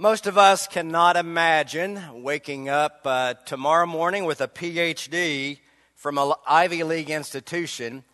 [0.00, 5.58] Most of us cannot imagine waking up uh, tomorrow morning with a PhD
[5.96, 8.04] from an Ivy League institution,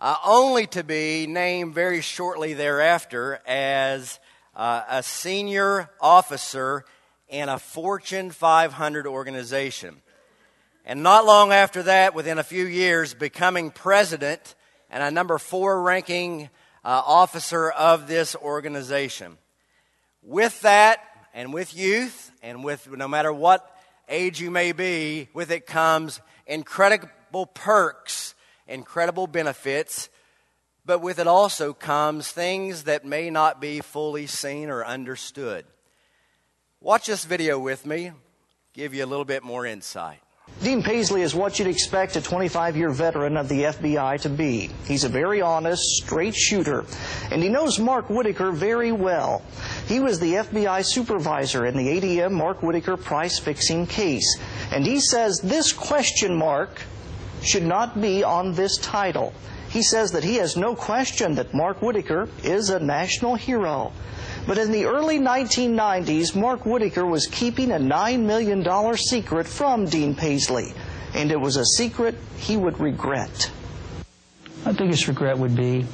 [0.00, 4.18] uh, only to be named very shortly thereafter as
[4.56, 6.86] uh, a senior officer
[7.28, 10.00] in a Fortune 500 organization.
[10.86, 14.54] And not long after that, within a few years, becoming president
[14.88, 16.48] and a number four ranking
[16.82, 19.36] uh, officer of this organization.
[20.22, 21.00] With that,
[21.34, 23.68] and with youth, and with no matter what
[24.08, 28.34] age you may be, with it comes incredible perks,
[28.66, 30.08] incredible benefits,
[30.84, 35.66] but with it also comes things that may not be fully seen or understood.
[36.80, 38.12] Watch this video with me,
[38.72, 40.20] give you a little bit more insight.
[40.62, 44.70] Dean Paisley is what you'd expect a 25 year veteran of the FBI to be.
[44.86, 46.84] He's a very honest, straight shooter,
[47.30, 49.42] and he knows Mark Whitacre very well.
[49.86, 54.36] He was the FBI supervisor in the ADM Mark Whitacre price fixing case,
[54.72, 56.82] and he says this question mark
[57.40, 59.32] should not be on this title.
[59.68, 63.92] He says that he has no question that Mark Whitacre is a national hero.
[64.48, 70.14] But in the early 1990s, Mark Whitacre was keeping a $9 million secret from Dean
[70.14, 70.72] Paisley,
[71.12, 73.50] and it was a secret he would regret.
[74.64, 75.84] My biggest regret would be,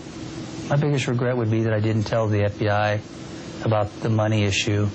[0.70, 3.00] my biggest regret would be that I didn't tell the FBI
[3.64, 4.88] about the money issue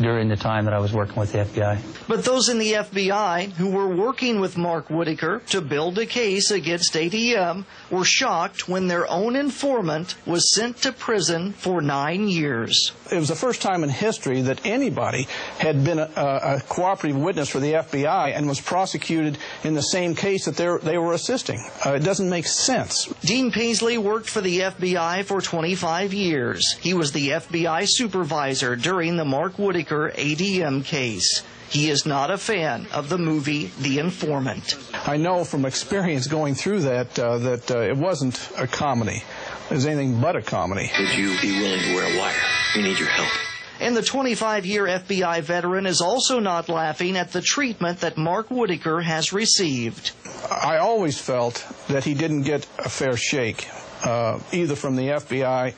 [0.00, 1.99] during the time that I was working with the FBI.
[2.10, 6.50] But those in the FBI who were working with Mark Whitacre to build a case
[6.50, 12.90] against ADM were shocked when their own informant was sent to prison for nine years.
[13.12, 17.48] It was the first time in history that anybody had been a, a cooperative witness
[17.48, 21.64] for the FBI and was prosecuted in the same case that they were assisting.
[21.86, 23.06] Uh, it doesn't make sense.
[23.20, 26.74] Dean Paisley worked for the FBI for 25 years.
[26.80, 31.44] He was the FBI supervisor during the Mark Whitacre ADM case.
[31.70, 34.74] He is not a fan of the movie The Informant.
[35.06, 39.22] I know from experience going through that uh, that uh, it wasn't a comedy.
[39.70, 40.90] It was anything but a comedy.
[40.98, 42.34] Would you be willing to wear a wire?
[42.74, 43.30] We need your help.
[43.80, 48.50] And the 25 year FBI veteran is also not laughing at the treatment that Mark
[48.50, 50.10] Whitacre has received.
[50.50, 53.68] I always felt that he didn't get a fair shake,
[54.04, 55.74] uh, either from the FBI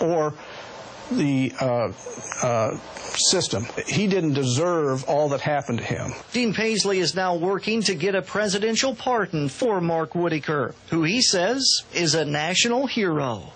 [0.00, 0.34] or
[1.10, 1.92] the uh,
[2.42, 3.66] uh, system.
[3.86, 6.12] He didn't deserve all that happened to him.
[6.32, 11.20] Dean Paisley is now working to get a presidential pardon for Mark Whitacre, who he
[11.20, 13.52] says is a national hero.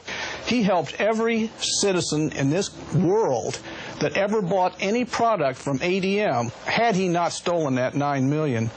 [0.46, 3.60] He helped every citizen in this world
[4.00, 6.50] that ever bought any product from ADM.
[6.64, 8.70] Had he not stolen that nine million,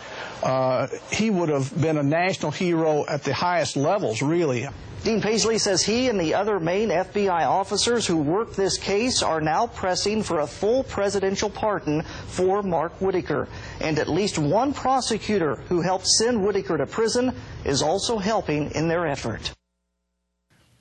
[0.45, 4.67] uh, he would have been a national hero at the highest levels, really.
[5.03, 9.41] Dean Paisley says he and the other main FBI officers who worked this case are
[9.41, 13.47] now pressing for a full presidential pardon for Mark Whitacre.
[13.81, 18.87] And at least one prosecutor who helped send Whitacre to prison is also helping in
[18.87, 19.51] their effort.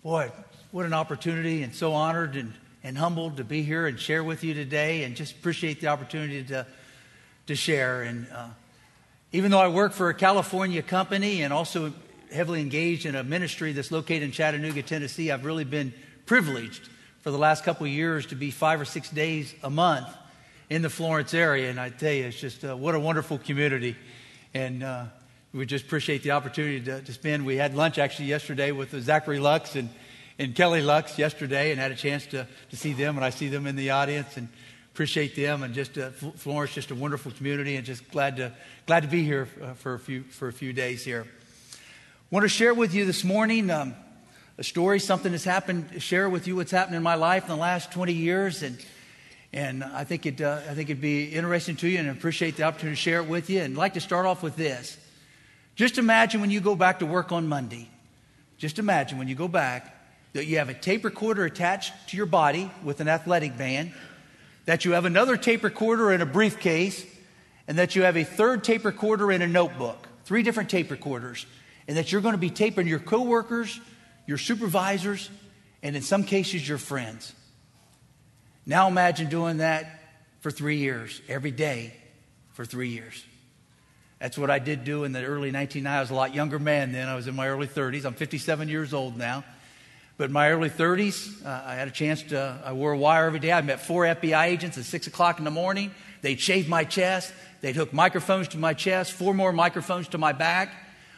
[0.02, 0.30] Boy,
[0.72, 4.44] what an opportunity, and so honored and, and humbled to be here and share with
[4.44, 6.66] you today, and just appreciate the opportunity to,
[7.46, 8.02] to share.
[8.02, 8.48] And uh,
[9.34, 11.92] even though I work for a California company and also
[12.32, 15.32] heavily engaged in a ministry that's located in Chattanooga, Tennessee.
[15.32, 15.92] I've really been
[16.24, 16.88] privileged
[17.20, 20.06] for the last couple of years to be five or six days a month
[20.70, 21.68] in the Florence area.
[21.68, 23.96] And I tell you, it's just uh, what a wonderful community.
[24.54, 25.06] And uh,
[25.52, 27.44] we just appreciate the opportunity to, to, spend.
[27.44, 29.90] We had lunch actually yesterday with Zachary Lux and,
[30.38, 33.16] and Kelly Lux yesterday and had a chance to, to see them.
[33.16, 34.46] And I see them in the audience and
[34.94, 35.62] appreciate them.
[35.62, 38.52] And just uh, Florence, just a wonderful community and just glad to,
[38.86, 41.26] glad to be here uh, for, a few, for a few days here
[42.34, 43.94] want to share with you this morning um,
[44.58, 47.56] a story, something that's happened, share with you what's happened in my life in the
[47.56, 48.64] last 20 years.
[48.64, 48.76] And,
[49.52, 52.64] and I, think it, uh, I think it'd be interesting to you and appreciate the
[52.64, 53.60] opportunity to share it with you.
[53.60, 54.98] And I'd like to start off with this.
[55.76, 57.88] Just imagine when you go back to work on Monday.
[58.58, 59.94] Just imagine when you go back
[60.32, 63.92] that you have a tape recorder attached to your body with an athletic band,
[64.66, 67.04] that you have another tape recorder in a briefcase,
[67.66, 70.08] and that you have a third tape recorder in a notebook.
[70.24, 71.46] Three different tape recorders
[71.86, 73.80] and that you're going to be taping your coworkers,
[74.26, 75.30] your supervisors,
[75.82, 77.32] and in some cases, your friends.
[78.66, 80.00] Now imagine doing that
[80.40, 81.94] for three years, every day
[82.52, 83.22] for three years.
[84.18, 85.86] That's what I did do in the early 1990s.
[85.86, 87.08] I was a lot younger man then.
[87.08, 88.06] I was in my early 30s.
[88.06, 89.44] I'm 57 years old now.
[90.16, 93.26] But in my early 30s, uh, I had a chance to, I wore a wire
[93.26, 93.52] every day.
[93.52, 95.90] I met four FBI agents at 6 o'clock in the morning.
[96.22, 97.32] They'd shave my chest.
[97.62, 100.72] They'd hook microphones to my chest, four more microphones to my back.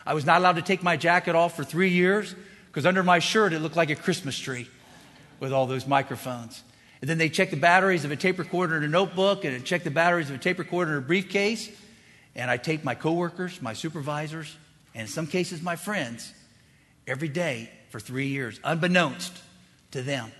[0.06, 2.34] I was not allowed to take my jacket off for three years
[2.68, 4.68] because under my shirt it looked like a Christmas tree
[5.40, 6.62] with all those microphones.
[7.02, 9.84] And then they checked the batteries of a tape recorder in a notebook and checked
[9.84, 11.68] the batteries of a tape recorder in a briefcase.
[12.34, 14.56] And I taped my coworkers, my supervisors,
[14.94, 16.32] and in some cases my friends
[17.06, 19.32] every day for three years, unbeknownst
[19.92, 20.30] to them.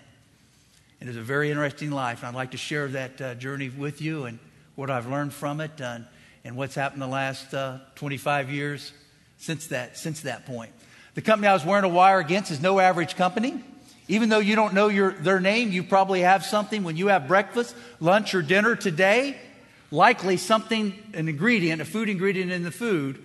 [1.01, 2.21] And it's a very interesting life.
[2.21, 4.39] And I'd like to share that uh, journey with you and
[4.75, 6.07] what I've learned from it and,
[6.45, 8.93] and what's happened the last uh, 25 years
[9.39, 10.73] since that, since that point.
[11.15, 13.63] The company I was wearing a wire against is no average company.
[14.09, 17.27] Even though you don't know your, their name, you probably have something when you have
[17.27, 19.37] breakfast, lunch, or dinner today.
[19.91, 23.23] Likely something, an ingredient, a food ingredient in the food,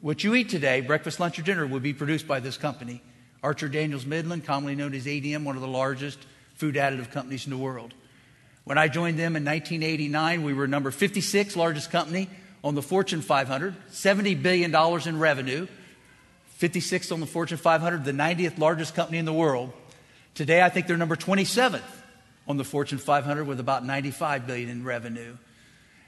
[0.00, 3.02] what you eat today, breakfast, lunch, or dinner, would be produced by this company.
[3.42, 6.18] Archer Daniels Midland, commonly known as ADM, one of the largest
[6.54, 7.92] food additive companies in the world.
[8.64, 12.28] When I joined them in 1989, we were number 56 largest company
[12.62, 14.74] on the Fortune 500, $70 billion
[15.08, 15.66] in revenue,
[16.60, 19.72] 56th on the Fortune 500, the 90th largest company in the world.
[20.34, 21.82] Today, I think they're number 27th
[22.46, 25.36] on the Fortune 500 with about 95 billion in revenue.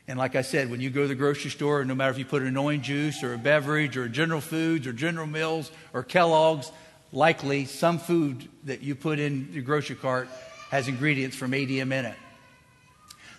[0.07, 2.25] And like I said, when you go to the grocery store, no matter if you
[2.25, 6.71] put an orange juice or a beverage or General Foods or General Mills or Kellogg's,
[7.15, 10.29] likely some food that you put in your grocery cart
[10.71, 12.17] has ingredients from ADM in it.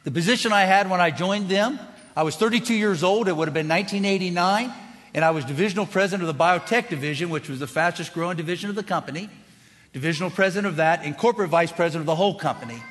[0.04, 1.80] The position I had when I joined them,
[2.16, 3.28] I was 32 years old.
[3.28, 4.74] It would have been 1989.
[5.14, 8.70] And I was divisional president of the biotech division, which was the fastest growing division
[8.70, 9.30] of the company
[9.96, 12.84] divisional president of that, and corporate vice president of the whole company.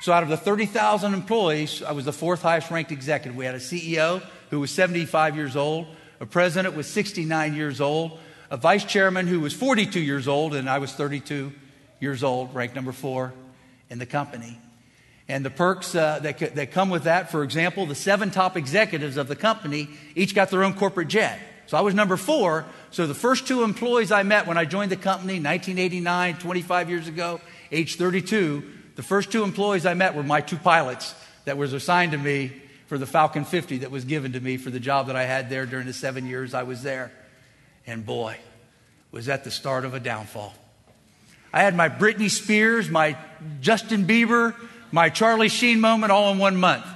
[0.00, 3.36] So out of the 30,000 employees, I was the fourth highest ranked executive.
[3.36, 5.88] We had a CEO who was 75 years old,
[6.20, 8.16] a president was 69 years old,
[8.52, 11.54] a vice chairman who was 42 years old, and I was 32
[12.00, 13.32] years old, ranked number four
[13.88, 14.58] in the company.
[15.26, 19.16] And the perks uh, that, that come with that, for example, the seven top executives
[19.16, 21.40] of the company each got their own corporate jet.
[21.66, 22.66] So I was number four.
[22.90, 27.08] So the first two employees I met when I joined the company, 1989, 25 years
[27.08, 27.40] ago,
[27.70, 28.62] age 32,
[28.96, 31.14] the first two employees I met were my two pilots
[31.46, 32.52] that was assigned to me
[32.86, 35.48] for the Falcon 50 that was given to me for the job that I had
[35.48, 37.12] there during the seven years I was there.
[37.86, 38.36] And boy,
[39.10, 40.54] was that the start of a downfall.
[41.52, 43.16] I had my Britney Spears, my
[43.60, 44.54] Justin Bieber,
[44.90, 46.86] my Charlie Sheen moment all in one month.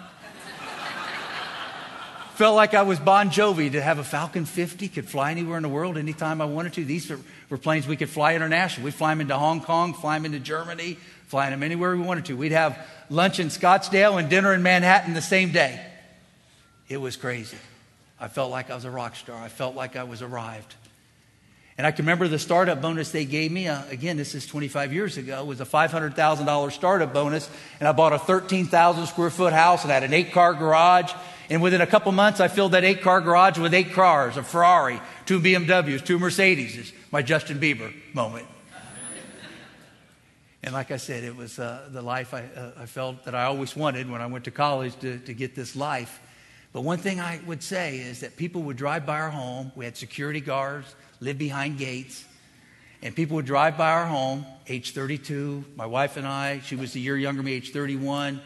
[2.37, 5.63] Felt like I was Bon Jovi to have a Falcon 50, could fly anywhere in
[5.63, 6.85] the world anytime I wanted to.
[6.85, 7.11] These
[7.49, 8.85] were planes we could fly internationally.
[8.85, 10.99] We'd fly them into Hong Kong, fly them into Germany,
[11.29, 12.37] fly them anywhere we wanted to.
[12.37, 12.79] We'd have
[13.09, 15.81] lunch in Scottsdale and dinner in Manhattan the same day.
[16.91, 17.57] It was crazy.
[18.19, 19.37] I felt like I was a rock star.
[19.43, 20.75] I felt like I was arrived.
[21.79, 23.69] And I can remember the startup bonus they gave me.
[23.69, 25.43] Uh, again, this is 25 years ago.
[25.43, 27.51] It was a $500,000 startup bonus.
[27.79, 31.13] And I bought a 13,000 square foot house and had an eight car garage
[31.49, 34.43] and within a couple months, I filled that eight car garage with eight cars a
[34.43, 36.93] Ferrari, two BMWs, two Mercedes.
[37.13, 38.47] My Justin Bieber moment.
[40.63, 43.45] and like I said, it was uh, the life I, uh, I, felt that I
[43.45, 46.21] always wanted when I went to college to, to get this life.
[46.77, 49.73] But one thing I would say is that people would drive by our home.
[49.75, 52.23] We had security guards, live behind gates.
[53.01, 55.65] And people would drive by our home, age 32.
[55.75, 58.43] My wife and I, she was a year younger than me, age 31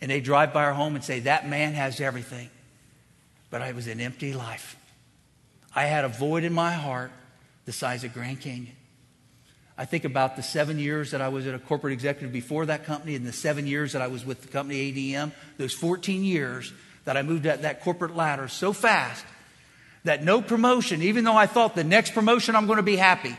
[0.00, 2.48] and they drive by our home and say, That man has everything.
[3.50, 4.74] But I was an empty life.
[5.74, 7.12] I had a void in my heart
[7.66, 8.74] the size of Grand Canyon.
[9.76, 12.86] I think about the seven years that I was at a corporate executive before that
[12.86, 16.72] company and the seven years that I was with the company ADM, those 14 years
[17.04, 19.24] that I moved up that corporate ladder so fast
[20.04, 23.36] that no promotion, even though I thought the next promotion I'm going to be happy,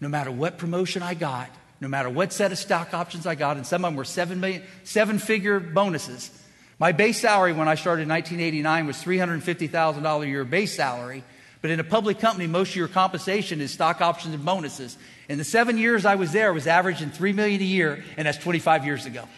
[0.00, 3.56] no matter what promotion I got, no matter what set of stock options I got,
[3.56, 6.30] and some of them were seven million, seven figure bonuses.
[6.78, 11.24] My base salary when I started in 1989 was $350,000 a year base salary.
[11.62, 14.96] But in a public company, most of your compensation is stock options and bonuses.
[15.28, 18.26] In the seven years I was there, I was averaging 3 million a year, and
[18.26, 19.28] that's 25 years ago.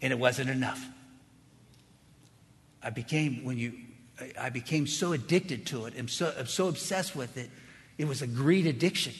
[0.00, 0.84] And it wasn't enough.
[2.82, 3.72] I became, when you,
[4.38, 7.50] I became so addicted to it, and so, am so obsessed with it,
[7.98, 9.12] it was a greed addiction.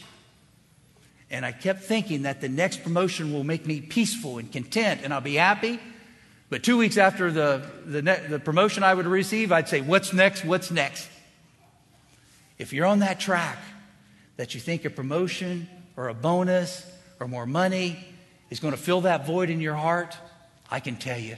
[1.31, 5.14] And I kept thinking that the next promotion will make me peaceful and content and
[5.14, 5.79] I'll be happy.
[6.49, 10.12] But two weeks after the, the, ne- the promotion I would receive, I'd say, What's
[10.12, 10.45] next?
[10.45, 11.09] What's next?
[12.59, 13.59] If you're on that track
[14.37, 16.85] that you think a promotion or a bonus
[17.21, 18.05] or more money
[18.50, 20.17] is going to fill that void in your heart,
[20.71, 21.37] I can tell you,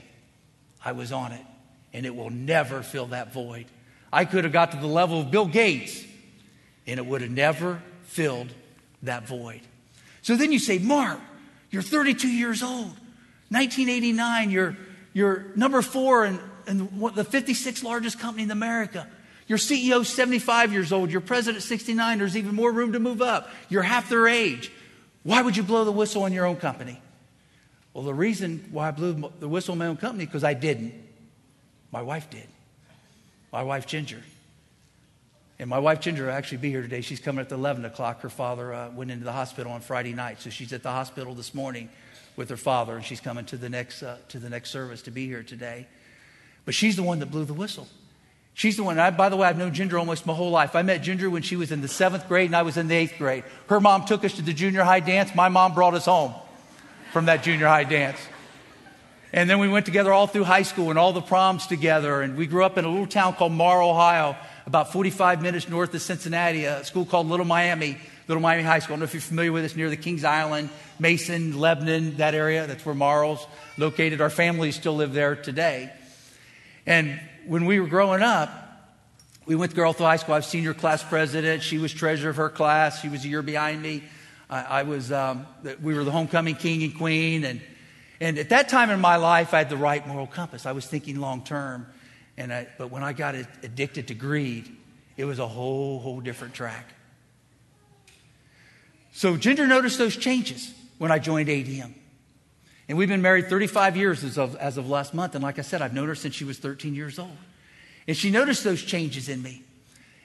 [0.83, 1.45] I was on it.
[1.93, 3.67] And it will never fill that void.
[4.13, 6.05] I could have got to the level of Bill Gates,
[6.87, 8.53] and it would have never filled
[9.03, 9.61] that void.
[10.23, 11.19] So then you say, Mark,
[11.71, 12.97] you're 32 years old.
[13.49, 14.77] 1989, you're,
[15.13, 19.07] you're number four in, in the 56th largest company in America.
[19.47, 21.11] Your CEO 75 years old.
[21.11, 22.19] Your president 69.
[22.19, 23.51] There's even more room to move up.
[23.69, 24.73] You're half their age.
[25.25, 27.01] Why would you blow the whistle on your own company?
[27.93, 30.95] Well, the reason why I blew the whistle on my own company because I didn't.
[31.93, 32.49] My wife did.
[33.53, 34.23] My wife Ginger.
[35.59, 37.03] And my wife Ginger will actually be here today.
[37.03, 38.23] She's coming at the 11 o'clock.
[38.23, 41.35] Her father uh, went into the hospital on Friday night, so she's at the hospital
[41.35, 41.89] this morning
[42.35, 45.11] with her father, and she's coming to the next uh, to the next service to
[45.11, 45.87] be here today.
[46.65, 47.87] But she's the one that blew the whistle.
[48.55, 48.99] She's the one.
[48.99, 50.75] I, by the way, I've known Ginger almost my whole life.
[50.75, 52.95] I met Ginger when she was in the seventh grade and I was in the
[52.95, 53.45] eighth grade.
[53.69, 55.35] Her mom took us to the junior high dance.
[55.35, 56.35] My mom brought us home
[57.13, 58.19] from that junior high dance.
[59.35, 62.21] And then we went together all through high school and all the proms together.
[62.21, 64.37] And we grew up in a little town called Morrow, Ohio,
[64.67, 67.97] about 45 minutes north of Cincinnati, a school called Little Miami,
[68.29, 68.93] Little Miami High School.
[68.93, 72.35] I don't know if you're familiar with this, near the Kings Island, Mason, Lebanon, that
[72.35, 72.67] area.
[72.67, 73.47] That's where Morrow's
[73.79, 74.21] located.
[74.21, 75.91] Our families still live there today.
[76.85, 78.51] And when we were growing up,
[79.47, 80.35] we went to through High School.
[80.35, 81.62] I was senior class president.
[81.62, 83.01] She was treasurer of her class.
[83.01, 84.03] She was a year behind me.
[84.51, 85.47] I, I was, um,
[85.81, 87.45] we were the homecoming king and queen.
[87.45, 87.62] And,
[88.23, 90.64] and at that time in my life, I had the right moral compass.
[90.64, 91.88] I was thinking long term.
[92.37, 94.71] And I, but when I got addicted to greed,
[95.17, 96.87] it was a whole, whole different track.
[99.12, 101.95] So Ginger noticed those changes when I joined ADM.
[102.88, 105.35] And we've been married 35 years as of, as of last month.
[105.35, 107.37] And like I said, I've known her since she was 13 years old.
[108.07, 109.64] And she noticed those changes in me.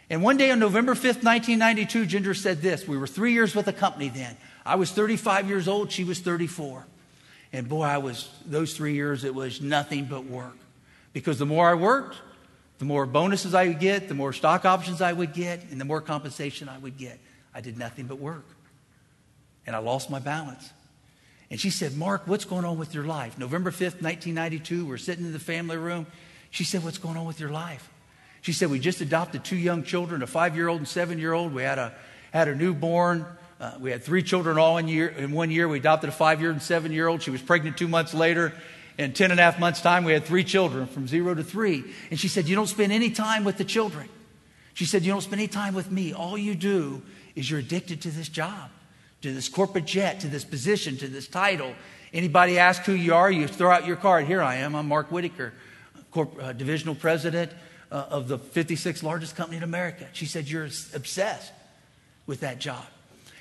[0.08, 2.88] And one day on November 5th, 1992, Ginger said this.
[2.88, 4.38] We were three years with the company then.
[4.64, 6.86] I was 35 years old, she was 34.
[7.54, 10.58] And boy, I was, those three years, it was nothing but work.
[11.14, 12.18] Because the more I worked,
[12.80, 15.86] the more bonuses I would get, the more stock options I would get, and the
[15.86, 17.20] more compensation I would get.
[17.54, 18.46] I did nothing but work.
[19.66, 20.72] And I lost my balance.
[21.50, 23.38] And she said, Mark, what's going on with your life?
[23.40, 26.06] November 5th, 1992, we're sitting in the family room.
[26.52, 27.90] She said, What's going on with your life?
[28.42, 31.34] She said, We just adopted two young children, a five year old and seven year
[31.34, 31.54] old.
[31.54, 31.94] We had a,
[32.32, 33.26] had a newborn.
[33.60, 35.68] Uh, we had three children all in, year, in one year.
[35.68, 37.22] We adopted a five year and seven year old.
[37.22, 38.54] She was pregnant two months later.
[38.98, 41.84] In 10 and a half months' time, we had three children from zero to three.
[42.10, 44.10] And she said, You don't spend any time with the children.
[44.74, 46.14] She said, You don't spend any time with me.
[46.14, 47.04] All you do
[47.36, 48.72] is you're addicted to this job
[49.22, 51.74] to this corporate jet, to this position, to this title.
[52.14, 54.26] Anybody ask who you are, you throw out your card.
[54.26, 54.76] Here I am.
[54.76, 55.54] I'm Mark Whitacre,
[56.12, 57.52] corp- uh, divisional president
[57.92, 60.08] uh, of the 56th largest company in America.
[60.14, 61.52] She said, You're obsessed
[62.26, 62.86] with that job.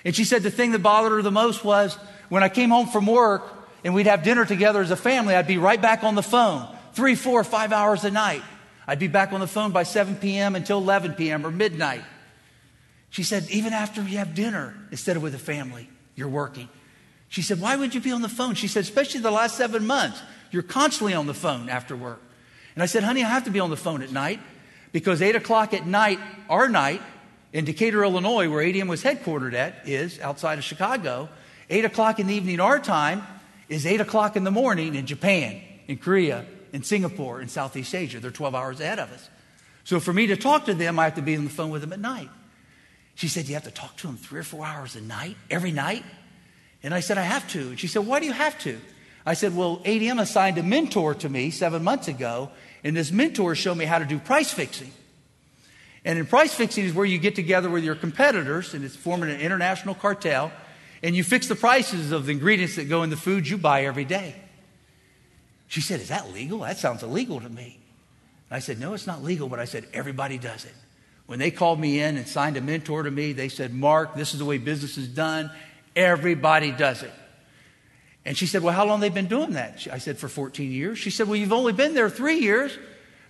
[0.06, 1.98] And she said the thing that bothered her the most was
[2.28, 3.42] when I came home from work
[3.82, 6.64] and we'd have dinner together as a family, I'd be right back on the phone,
[6.92, 8.42] three, four, five hours a night.
[8.86, 10.54] I'd be back on the phone by 7 p.m.
[10.54, 11.44] until 11 p.m.
[11.44, 12.04] or midnight.
[13.10, 16.68] She said, even after you have dinner, instead of with the family, you're working.
[17.28, 18.54] She said, why would you be on the phone?
[18.54, 20.22] She said, especially the last seven months,
[20.52, 22.22] you're constantly on the phone after work.
[22.74, 24.38] And I said, honey, I have to be on the phone at night
[24.92, 27.02] because eight o'clock at night, our night,
[27.56, 31.30] in Decatur, Illinois, where ADM was headquartered at, is outside of Chicago.
[31.70, 33.26] Eight o'clock in the evening, our time,
[33.70, 36.44] is eight o'clock in the morning in Japan, in Korea,
[36.74, 38.20] in Singapore, in Southeast Asia.
[38.20, 39.30] They're 12 hours ahead of us.
[39.84, 41.80] So for me to talk to them, I have to be on the phone with
[41.80, 42.28] them at night.
[43.14, 45.72] She said, You have to talk to them three or four hours a night, every
[45.72, 46.04] night?
[46.82, 47.68] And I said, I have to.
[47.68, 48.78] And she said, Why do you have to?
[49.24, 52.50] I said, Well, ADM assigned a mentor to me seven months ago,
[52.84, 54.92] and this mentor showed me how to do price fixing.
[56.06, 59.28] And in price fixing is where you get together with your competitors, and it's forming
[59.28, 60.52] an international cartel,
[61.02, 63.84] and you fix the prices of the ingredients that go in the foods you buy
[63.84, 64.36] every day.
[65.66, 66.60] She said, Is that legal?
[66.60, 67.80] That sounds illegal to me.
[68.48, 70.74] And I said, No, it's not legal, but I said, Everybody does it.
[71.26, 74.32] When they called me in and signed a mentor to me, they said, Mark, this
[74.32, 75.50] is the way business is done.
[75.96, 77.12] Everybody does it.
[78.24, 79.84] And she said, Well, how long they been doing that?
[79.90, 80.98] I said, For 14 years.
[80.98, 82.78] She said, Well, you've only been there three years.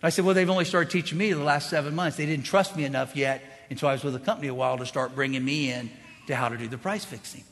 [0.03, 2.17] I said, Well, they've only started teaching me the last seven months.
[2.17, 4.87] They didn't trust me enough yet until I was with the company a while to
[4.87, 5.91] start bringing me in
[6.27, 7.45] to how to do the price fixing.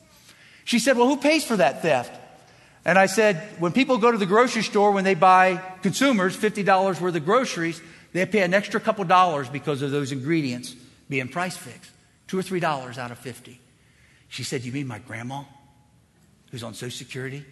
[0.63, 2.11] She said, Well, who pays for that theft?
[2.83, 7.01] And I said, When people go to the grocery store, when they buy consumers $50
[7.01, 7.81] worth of groceries,
[8.13, 10.75] they pay an extra couple dollars because of those ingredients
[11.09, 11.91] being price fixed.
[12.27, 13.59] Two or three dollars out of 50.
[14.29, 15.43] She said, You mean my grandma,
[16.51, 17.45] who's on Social Security,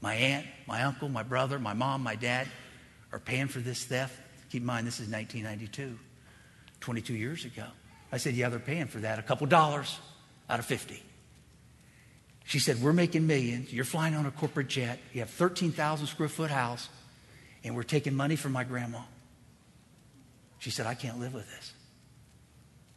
[0.00, 2.48] my aunt, my uncle, my brother, my mom, my dad
[3.12, 4.14] are paying for this theft?
[4.56, 5.98] Keep in mind, this is 1992,
[6.80, 7.66] 22 years ago.
[8.10, 9.98] I said, Yeah, they're paying for that, a couple dollars
[10.48, 11.02] out of 50.
[12.46, 13.70] She said, We're making millions.
[13.70, 14.98] You're flying on a corporate jet.
[15.12, 16.88] You have 13,000 square foot house,
[17.64, 19.00] and we're taking money from my grandma.
[20.58, 21.74] She said, I can't live with this.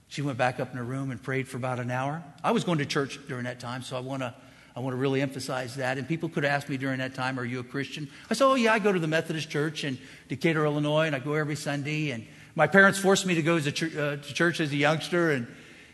[0.08, 2.24] She went back up in her room and prayed for about an hour.
[2.42, 4.34] I was going to church during that time, so I want to
[4.80, 5.98] I want to really emphasize that.
[5.98, 8.08] And people could ask me during that time, Are you a Christian?
[8.30, 9.98] I said, Oh, yeah, I go to the Methodist Church in
[10.30, 12.12] Decatur, Illinois, and I go every Sunday.
[12.12, 15.32] And my parents forced me to go to, ch- uh, to church as a youngster,
[15.32, 15.48] and,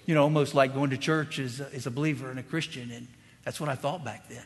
[0.06, 2.92] you know, almost like going to church as, as a believer and a Christian.
[2.92, 3.08] And
[3.44, 4.46] that's what I thought back then.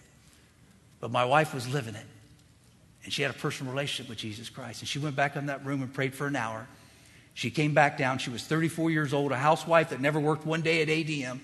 [1.01, 2.05] But my wife was living it.
[3.03, 4.79] And she had a personal relationship with Jesus Christ.
[4.79, 6.65] And she went back in that room and prayed for an hour.
[7.34, 8.19] She came back down.
[8.19, 11.41] She was 34 years old, a housewife that never worked one day at ADM.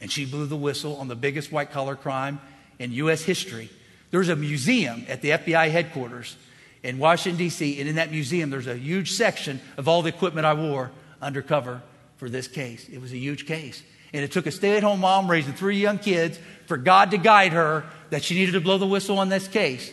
[0.00, 2.40] And she blew the whistle on the biggest white collar crime
[2.78, 3.22] in U.S.
[3.22, 3.70] history.
[4.10, 6.36] There's a museum at the FBI headquarters
[6.82, 10.46] in Washington, D.C., and in that museum, there's a huge section of all the equipment
[10.46, 11.82] I wore undercover
[12.16, 12.88] for this case.
[12.88, 13.82] It was a huge case.
[14.12, 17.18] And it took a stay at home mom raising three young kids for God to
[17.18, 19.92] guide her that she needed to blow the whistle on this case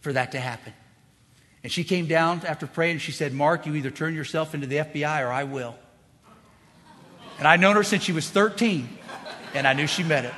[0.00, 0.72] for that to happen.
[1.64, 4.66] And she came down after praying and she said, Mark, you either turn yourself into
[4.66, 5.76] the FBI or I will.
[7.38, 8.88] And I'd known her since she was 13,
[9.54, 10.34] and I knew she meant it.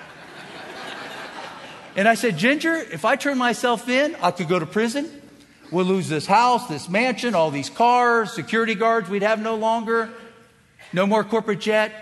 [1.96, 5.08] And I said, Ginger, if I turn myself in, I could go to prison.
[5.70, 10.10] We'll lose this house, this mansion, all these cars, security guards we'd have no longer,
[10.92, 11.92] no more corporate jet.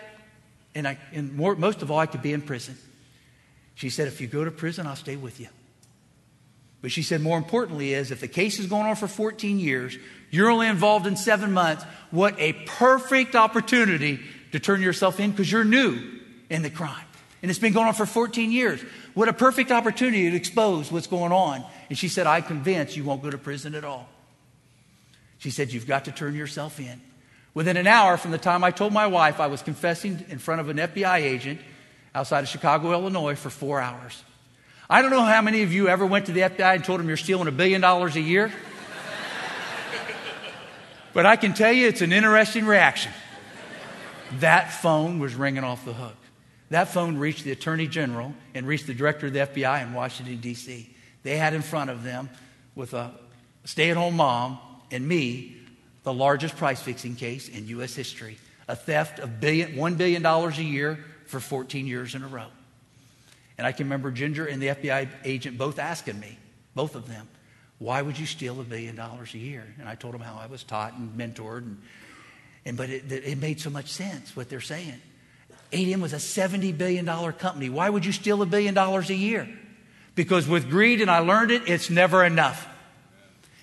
[0.74, 2.76] And, I, and more, most of all, I could be in prison.
[3.74, 5.48] She said, if you go to prison, I'll stay with you.
[6.80, 9.96] But she said, more importantly, is if the case is going on for 14 years,
[10.30, 14.20] you're only involved in seven months, what a perfect opportunity
[14.52, 16.11] to turn yourself in because you're new
[16.52, 17.06] in the crime.
[17.40, 18.80] And it's been going on for 14 years.
[19.14, 21.64] What a perfect opportunity to expose what's going on.
[21.88, 24.08] And she said, I'm convinced you won't go to prison at all.
[25.38, 27.00] She said, You've got to turn yourself in.
[27.54, 30.60] Within an hour from the time I told my wife I was confessing in front
[30.60, 31.60] of an FBI agent
[32.14, 34.22] outside of Chicago, Illinois, for four hours.
[34.88, 37.08] I don't know how many of you ever went to the FBI and told them
[37.08, 38.52] you're stealing a billion dollars a year.
[41.12, 43.12] but I can tell you it's an interesting reaction.
[44.38, 46.14] That phone was ringing off the hook.
[46.72, 50.38] That phone reached the Attorney General and reached the Director of the FBI in Washington,
[50.38, 50.88] D.C.
[51.22, 52.30] They had in front of them,
[52.74, 53.12] with a
[53.64, 54.58] stay at home mom
[54.90, 55.58] and me,
[56.02, 57.94] the largest price fixing case in U.S.
[57.94, 58.38] history
[58.68, 62.46] a theft of billion, $1 billion a year for 14 years in a row.
[63.58, 66.38] And I can remember Ginger and the FBI agent both asking me,
[66.74, 67.28] both of them,
[67.80, 69.66] why would you steal a billion dollars a year?
[69.78, 71.58] And I told them how I was taught and mentored.
[71.58, 71.82] And,
[72.64, 75.00] and but it, it made so much sense what they're saying.
[75.72, 77.70] ADM was a $70 billion company.
[77.70, 79.48] Why would you steal a billion dollars a year?
[80.14, 82.68] Because with greed, and I learned it, it's never enough.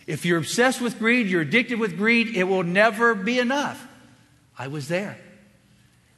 [0.08, 3.88] If you're obsessed with greed, you're addicted with greed, it will never be enough.
[4.58, 5.18] I was there.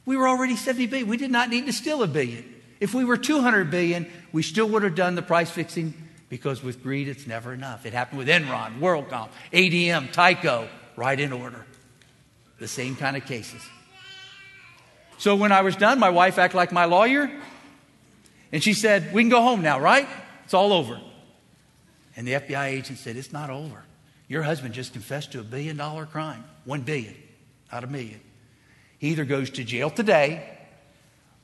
[0.06, 1.08] We were already 70 billion.
[1.08, 2.42] We did not need to steal a billion.
[2.80, 5.94] If we were 200 billion, we still would have done the price fixing
[6.30, 7.84] because with greed, it's never enough.
[7.84, 11.66] It happened with Enron, WorldCom, ADM, Tyco, right in order.
[12.58, 13.62] The same kind of cases.
[15.22, 17.30] So when I was done, my wife acted like my lawyer,
[18.50, 20.08] and she said, We can go home now, right?
[20.42, 21.00] It's all over.
[22.16, 23.84] And the FBI agent said, It's not over.
[24.26, 26.42] Your husband just confessed to a billion dollar crime.
[26.64, 27.14] One billion,
[27.70, 28.18] not a million.
[28.98, 30.58] He either goes to jail today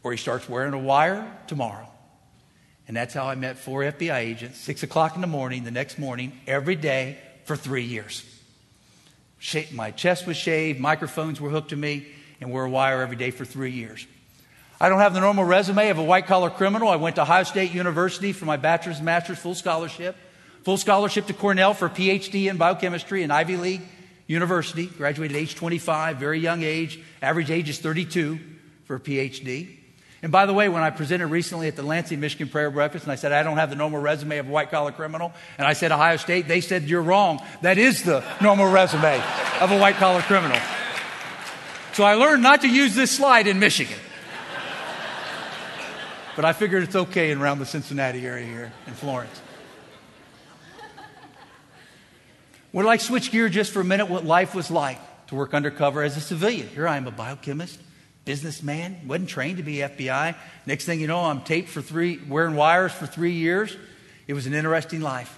[0.03, 1.89] or he starts wearing a wire tomorrow.
[2.89, 6.01] And that's how I met four FBI agents, six o'clock in the morning, the next
[6.01, 8.25] morning, every day for three years.
[9.71, 12.09] My chest was shaved, microphones were hooked to me,
[12.41, 14.07] and wore a wire every day for three years.
[14.81, 16.89] I don't have the normal resume of a white collar criminal.
[16.89, 20.15] I went to Ohio State University for my bachelor's and master's full scholarship,
[20.63, 23.83] full scholarship to Cornell for a PhD in biochemistry in Ivy League
[24.29, 24.87] University.
[24.87, 27.01] Graduated at age 25, very young age.
[27.21, 28.39] Average age is 32
[28.85, 29.79] for a PhD.
[30.23, 33.13] And by the way, when I presented recently at the Lansing, Michigan Prayer Breakfast, and
[33.13, 35.75] I said, I don't have the normal resume of a white collar criminal, and I
[35.75, 37.41] said Ohio State, they said, You're wrong.
[37.63, 39.23] That is the normal resume
[39.61, 40.59] of a white collar criminal.
[41.99, 43.99] So I learned not to use this slide in Michigan.
[46.37, 49.43] But I figured it's okay around the Cincinnati area here in Florence.
[52.73, 55.55] Would I like switch gear just for a minute what life was like to work
[55.55, 56.69] undercover as a civilian?
[56.69, 57.81] Here I am, a biochemist
[58.25, 60.37] businessman, wasn't trained to be FBI.
[60.67, 63.77] Next thing you know, I'm taped for three, wearing wires for three years.
[64.29, 65.37] It was an interesting life.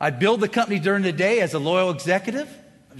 [0.00, 2.48] I'd build the company during the day as a loyal executive,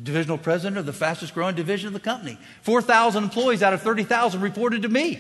[0.02, 2.38] divisional president of the fastest growing division of the company.
[2.62, 5.18] 4,000 employees out of 30,000 reported to me.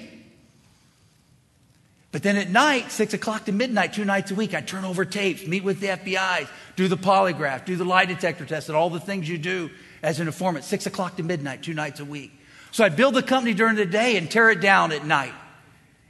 [2.10, 5.04] But then at night, 6 o'clock to midnight, two nights a week, I turn over
[5.04, 8.88] tapes, meet with the FBI, do the polygraph, do the lie detector test, and all
[8.88, 9.70] the things you do
[10.02, 12.32] as an informant, 6 o'clock to midnight, two nights a week.
[12.70, 15.34] So I'd build the company during the day and tear it down at night.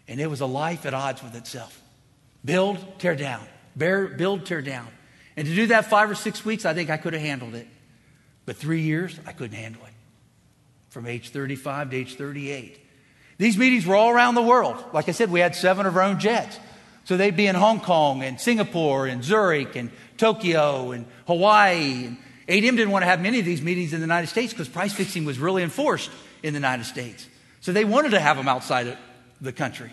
[0.06, 1.80] And it was a life at odds with itself.
[2.44, 3.44] Build, tear down.
[3.74, 4.88] Bear, build, tear down.
[5.36, 7.66] And to do that five or six weeks, I think I could have handled it.
[8.48, 9.92] But three years, I couldn't handle it.
[10.88, 12.80] From age 35 to age 38.
[13.36, 14.82] These meetings were all around the world.
[14.94, 16.58] Like I said, we had seven of our own jets.
[17.04, 22.06] So they'd be in Hong Kong and Singapore and Zurich and Tokyo and Hawaii.
[22.06, 22.16] And
[22.48, 24.94] ADM didn't want to have many of these meetings in the United States because price
[24.94, 26.10] fixing was really enforced
[26.42, 27.28] in the United States.
[27.60, 28.96] So they wanted to have them outside of
[29.42, 29.90] the country,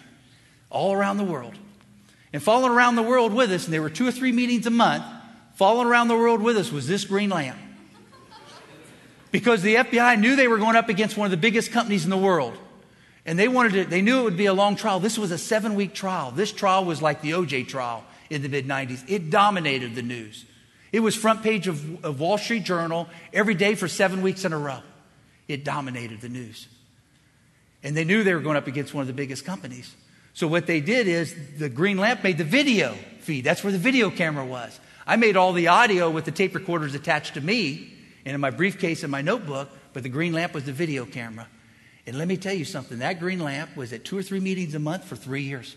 [0.69, 1.55] all around the world.
[2.31, 4.69] And following around the world with us, and there were two or three meetings a
[4.69, 5.03] month,
[5.55, 7.59] following around the world with us was this green lamp.
[9.35, 12.09] Because the FBI knew they were going up against one of the biggest companies in
[12.09, 12.57] the world.
[13.25, 15.01] And they wanted to, they knew it would be a long trial.
[15.01, 16.31] This was a seven week trial.
[16.31, 19.03] This trial was like the OJ trial in the mid 90s.
[19.09, 20.45] It dominated the news.
[20.93, 24.53] It was front page of, of Wall Street Journal every day for seven weeks in
[24.53, 24.79] a row.
[25.49, 26.69] It dominated the news.
[27.83, 29.93] And they knew they were going up against one of the biggest companies.
[30.33, 33.43] So what they did is the green lamp made the video feed.
[33.43, 34.79] That's where the video camera was.
[35.05, 37.91] I made all the audio with the tape recorders attached to me
[38.25, 41.47] and in my briefcase and my notebook, but the green lamp was the video camera.
[42.07, 44.75] And let me tell you something that green lamp was at two or three meetings
[44.75, 45.75] a month for three years.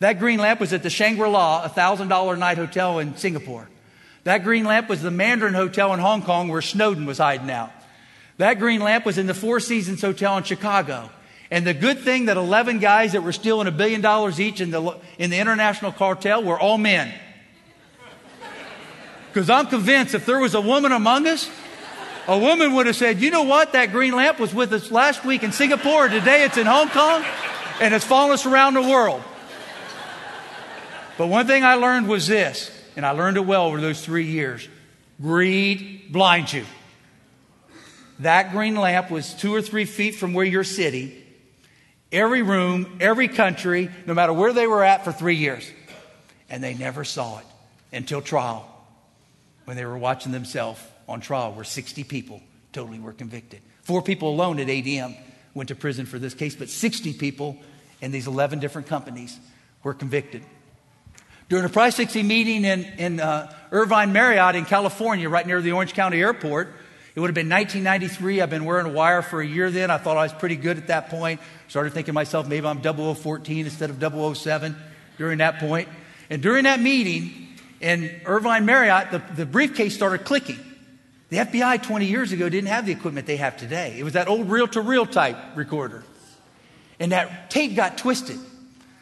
[0.00, 3.68] That green lamp was at the Shangri La, a $1,000 night hotel in Singapore.
[4.24, 7.70] That green lamp was the Mandarin Hotel in Hong Kong where Snowden was hiding out.
[8.38, 11.10] That green lamp was in the Four Seasons Hotel in Chicago.
[11.50, 14.70] And the good thing that 11 guys that were stealing a billion dollars each in
[14.70, 17.12] the, in the international cartel were all men.
[19.32, 21.50] Because I'm convinced if there was a woman among us,
[22.30, 23.72] a woman would have said, You know what?
[23.72, 26.08] That green lamp was with us last week in Singapore.
[26.08, 27.24] Today it's in Hong Kong
[27.80, 29.20] and it's following us around the world.
[31.18, 34.26] But one thing I learned was this, and I learned it well over those three
[34.26, 34.68] years
[35.20, 36.64] greed blinds you.
[38.20, 41.12] That green lamp was two or three feet from where you're sitting.
[42.12, 45.68] Every room, every country, no matter where they were at for three years.
[46.48, 47.46] And they never saw it
[47.92, 48.66] until trial
[49.64, 52.40] when they were watching themselves on trial where 60 people
[52.72, 53.60] totally were convicted.
[53.82, 55.16] Four people alone at ADM
[55.54, 57.56] went to prison for this case, but 60 people
[58.00, 59.38] in these 11 different companies
[59.82, 60.42] were convicted.
[61.48, 65.72] During a price fixing meeting in, in uh, Irvine Marriott in California, right near the
[65.72, 66.72] Orange County Airport,
[67.16, 68.40] it would have been 1993.
[68.40, 69.90] I've been wearing a wire for a year then.
[69.90, 71.40] I thought I was pretty good at that point.
[71.66, 74.76] Started thinking to myself, maybe I'm 0014 instead of 007
[75.18, 75.88] during that point.
[76.30, 77.48] And during that meeting
[77.80, 80.58] in Irvine Marriott, the, the briefcase started clicking.
[81.30, 83.94] The FBI 20 years ago didn't have the equipment they have today.
[83.96, 86.02] It was that old reel to reel type recorder.
[86.98, 88.38] And that tape got twisted.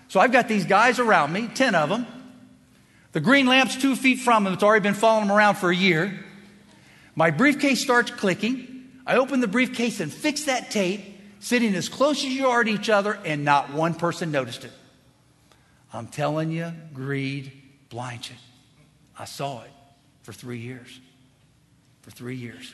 [0.09, 2.07] So I've got these guys around me, 10 of them.
[3.12, 4.53] The green lamp's two feet from them.
[4.53, 6.21] It's already been following them around for a year.
[7.14, 8.91] My briefcase starts clicking.
[9.07, 11.01] I open the briefcase and fix that tape,
[11.41, 14.73] sitting as close as you are to each other, and not one person noticed it.
[15.95, 17.51] I'm telling you, greed
[17.88, 18.37] blinds you.
[19.19, 19.71] I saw it
[20.23, 21.01] for three years
[22.09, 22.73] for three years.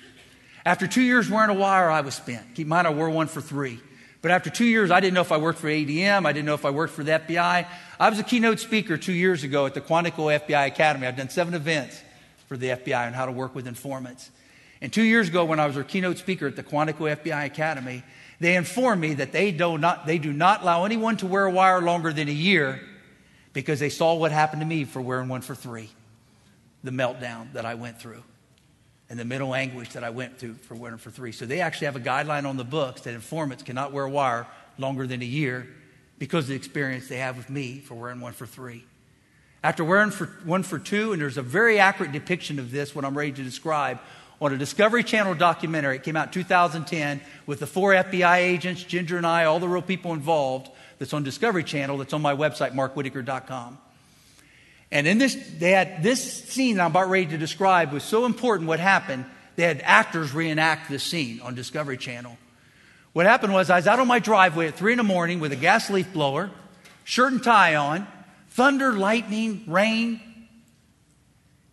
[0.64, 2.54] After two years wearing a wire, I was spent.
[2.54, 3.80] Keep in mind, I wore one for three.
[4.22, 6.24] But after two years, I didn't know if I worked for ADM.
[6.24, 7.66] I didn't know if I worked for the FBI.
[7.98, 11.08] I was a keynote speaker two years ago at the Quantico FBI Academy.
[11.08, 12.00] I've done seven events
[12.46, 14.30] for the FBI on how to work with informants.
[14.80, 18.04] And two years ago, when I was a keynote speaker at the Quantico FBI Academy,
[18.38, 21.50] they informed me that they do not, they do not allow anyone to wear a
[21.50, 22.80] wire longer than a year
[23.52, 25.90] because they saw what happened to me for wearing one for three,
[26.84, 28.22] the meltdown that I went through
[29.14, 31.30] and the mental anguish that I went through for wearing for three.
[31.30, 34.44] So they actually have a guideline on the books that informants cannot wear wire
[34.76, 35.68] longer than a year
[36.18, 38.84] because of the experience they have with me for wearing one for three.
[39.62, 43.04] After wearing for one for two, and there's a very accurate depiction of this, what
[43.04, 44.00] I'm ready to describe,
[44.40, 45.94] on a Discovery Channel documentary.
[45.94, 49.80] It came out 2010 with the four FBI agents, Ginger and I, all the real
[49.80, 53.78] people involved, that's on Discovery Channel, that's on my website, markwhitacre.com.
[54.90, 58.68] And in this, they had this scene I'm about ready to describe was so important
[58.68, 59.24] what happened.
[59.56, 62.36] They had actors reenact this scene on Discovery Channel.
[63.12, 65.52] What happened was I was out on my driveway at three in the morning with
[65.52, 66.50] a gas leaf blower,
[67.04, 68.06] shirt and tie on,
[68.50, 70.20] thunder, lightning, rain,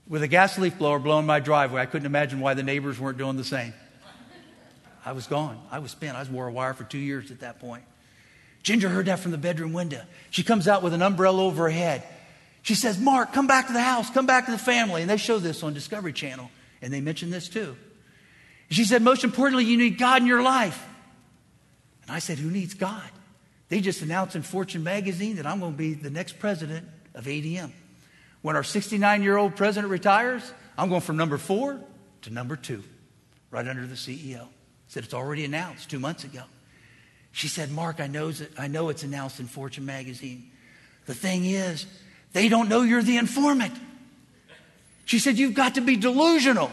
[0.07, 1.81] with a gas leaf blower blowing my driveway.
[1.81, 3.73] I couldn't imagine why the neighbors weren't doing the same.
[5.03, 5.59] I was gone.
[5.71, 6.15] I was spent.
[6.15, 7.83] I was wore a wire for two years at that point.
[8.61, 10.03] Ginger heard that from the bedroom window.
[10.29, 12.03] She comes out with an umbrella over her head.
[12.63, 15.01] She says, Mark, come back to the house, come back to the family.
[15.01, 17.75] And they show this on Discovery Channel, and they mention this too.
[18.69, 20.81] She said, most importantly, you need God in your life.
[22.03, 23.09] And I said, Who needs God?
[23.69, 27.25] They just announced in Fortune magazine that I'm going to be the next president of
[27.25, 27.71] ADM.
[28.41, 31.79] When our 69 year old president retires, I'm going from number four
[32.23, 32.83] to number two,
[33.49, 34.47] right under the CEO.
[34.87, 36.43] Said it's already announced two months ago.
[37.31, 40.51] She said, Mark, I know, I know it's announced in Fortune magazine.
[41.05, 41.85] The thing is,
[42.33, 43.73] they don't know you're the informant.
[45.05, 46.71] She said, You've got to be delusional.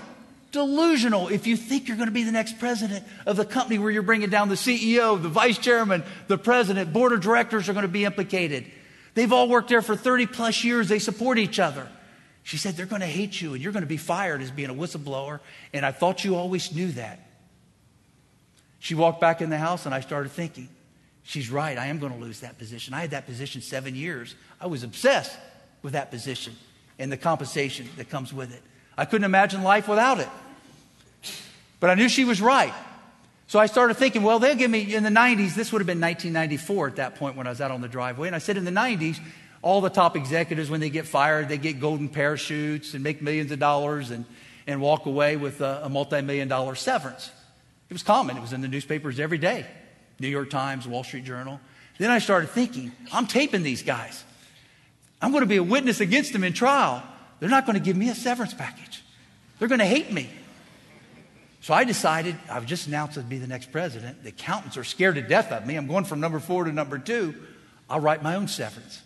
[0.53, 3.90] Delusional if you think you're going to be the next president of the company where
[3.90, 7.83] you're bringing down the CEO, the vice chairman, the president, board of directors are going
[7.83, 8.64] to be implicated.
[9.14, 10.88] They've all worked there for 30 plus years.
[10.88, 11.88] They support each other.
[12.44, 14.71] She said, They're going to hate you and you're going to be fired as being
[14.71, 15.40] a whistleblower.
[15.73, 17.29] And I thought you always knew that.
[18.79, 20.68] She walked back in the house and I started thinking,
[21.25, 21.77] She's right.
[21.77, 22.94] I am going to lose that position.
[22.94, 24.35] I had that position seven years.
[24.61, 25.37] I was obsessed
[25.88, 26.55] with that position
[26.98, 28.61] and the compensation that comes with it.
[28.98, 30.29] I couldn't imagine life without it.
[31.81, 32.74] But I knew she was right.
[33.46, 35.98] So I started thinking, well, they'll give me in the 90s, this would have been
[35.98, 38.27] 1994 at that point when I was out on the driveway.
[38.27, 39.18] And I said, in the 90s,
[39.62, 43.51] all the top executives, when they get fired, they get golden parachutes and make millions
[43.51, 44.27] of dollars and,
[44.66, 47.31] and walk away with a, a multi million dollar severance.
[47.88, 49.64] It was common, it was in the newspapers every day
[50.20, 51.59] New York Times, Wall Street Journal.
[51.96, 54.22] Then I started thinking, I'm taping these guys.
[55.20, 57.02] I'm going to be a witness against them in trial.
[57.40, 59.02] They're not going to give me a severance package.
[59.59, 60.28] They're going to hate me.
[61.61, 64.22] So I decided, I was just announced to be the next president.
[64.22, 65.76] The accountants are scared to death of me.
[65.76, 67.35] I'm going from number four to number two.
[67.90, 69.02] I'll write my own severance.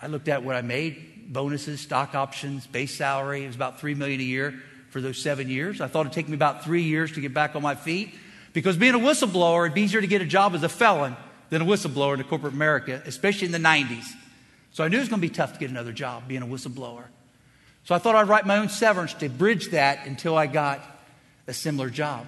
[0.00, 3.44] I looked at what I made bonuses, stock options, base salary.
[3.44, 5.80] It was about 3 million a year for those seven years.
[5.80, 8.14] I thought it'd take me about three years to get back on my feet
[8.52, 11.16] because being a whistleblower, it'd be easier to get a job as a felon
[11.50, 14.04] than a whistleblower in corporate America, especially in the 90s.
[14.72, 16.46] So I knew it was going to be tough to get another job being a
[16.46, 17.04] whistleblower.
[17.84, 20.80] So I thought I'd write my own severance to bridge that until I got
[21.46, 22.26] a similar job.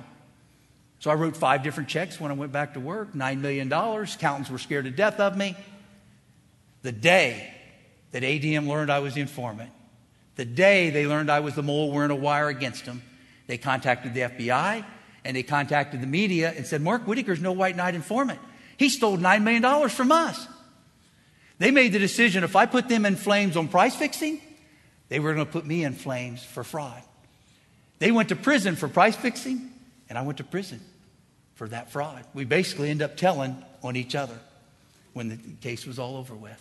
[0.98, 3.72] So I wrote five different checks when I went back to work $9 million.
[3.72, 5.56] Accountants were scared to death of me.
[6.82, 7.50] The day
[8.12, 9.70] that ADM learned I was the informant,
[10.36, 13.02] the day they learned I was the mole wearing a wire against them,
[13.46, 14.84] they contacted the FBI
[15.24, 18.40] and they contacted the media and said, Mark Whitacre's no white knight informant.
[18.76, 20.46] He stole $9 million from us.
[21.58, 24.40] They made the decision if I put them in flames on price fixing,
[25.08, 27.02] they were going to put me in flames for fraud.
[27.98, 29.70] They went to prison for price fixing,
[30.08, 30.80] and I went to prison
[31.54, 32.24] for that fraud.
[32.34, 34.38] We basically end up telling on each other
[35.12, 36.60] when the case was all over with.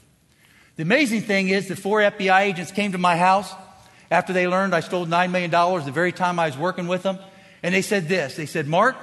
[0.76, 3.52] The amazing thing is the four FBI agents came to my house
[4.10, 7.18] after they learned I stole $9 million the very time I was working with them.
[7.62, 8.36] And they said this.
[8.36, 8.96] They said, Mark,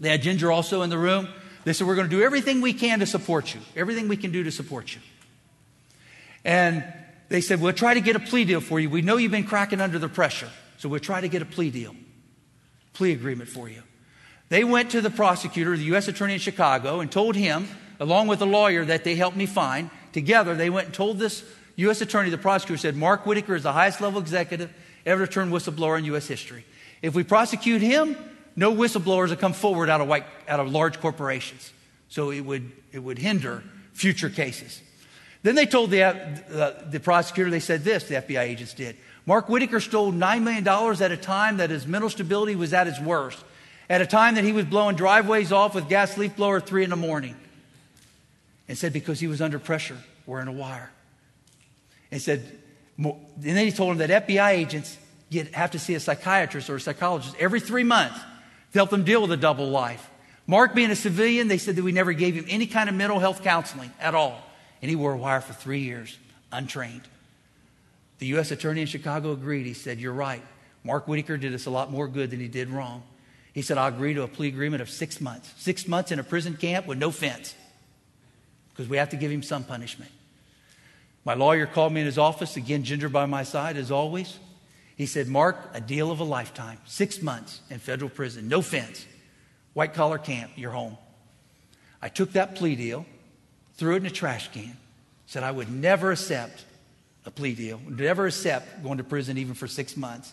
[0.00, 1.28] they had Ginger also in the room.
[1.66, 4.30] They said, We're going to do everything we can to support you, everything we can
[4.30, 5.00] do to support you.
[6.44, 6.84] And
[7.28, 8.88] they said, We'll try to get a plea deal for you.
[8.88, 10.48] We know you've been cracking under the pressure,
[10.78, 11.96] so we'll try to get a plea deal,
[12.92, 13.82] plea agreement for you.
[14.48, 16.06] They went to the prosecutor, the U.S.
[16.06, 17.66] Attorney in Chicago, and told him,
[17.98, 21.42] along with a lawyer that they helped me find, together, they went and told this
[21.74, 22.00] U.S.
[22.00, 24.72] Attorney, the prosecutor said, Mark Whitacre is the highest level executive
[25.04, 26.28] ever to turn whistleblower in U.S.
[26.28, 26.64] history.
[27.02, 28.16] If we prosecute him,
[28.56, 31.72] no whistleblowers will come forward out of, white, out of large corporations.
[32.08, 34.80] So it would, it would hinder future cases.
[35.42, 38.96] Then they told the, uh, the prosecutor, they said this, the FBI agents did.
[39.26, 42.98] Mark Whitacre stole $9 million at a time that his mental stability was at its
[42.98, 43.44] worst,
[43.90, 46.84] at a time that he was blowing driveways off with gas leaf blower at 3
[46.84, 47.36] in the morning.
[48.68, 50.90] And said because he was under pressure, wearing a wire.
[52.10, 52.58] And said,
[52.98, 54.96] and then he told him that FBI agents
[55.30, 58.18] get, have to see a psychiatrist or a psychologist every three months
[58.76, 60.10] help them deal with a double life.
[60.46, 63.18] Mark, being a civilian, they said that we never gave him any kind of mental
[63.18, 64.40] health counseling at all.
[64.80, 66.16] And he wore a wire for three years,
[66.52, 67.02] untrained.
[68.18, 68.50] The U.S.
[68.50, 69.66] Attorney in Chicago agreed.
[69.66, 70.42] He said, You're right.
[70.84, 73.02] Mark Whitacre did us a lot more good than he did wrong.
[73.52, 75.52] He said, I'll agree to a plea agreement of six months.
[75.56, 77.54] Six months in a prison camp with no fence.
[78.70, 80.10] Because we have to give him some punishment.
[81.24, 84.38] My lawyer called me in his office, again, Ginger by my side, as always.
[84.96, 89.06] He said, Mark, a deal of a lifetime, six months in federal prison, no fence,
[89.74, 90.96] white collar camp, you're home.
[92.00, 93.04] I took that plea deal,
[93.74, 94.74] threw it in a trash can,
[95.26, 96.64] said I would never accept
[97.26, 100.32] a plea deal, never accept going to prison even for six months.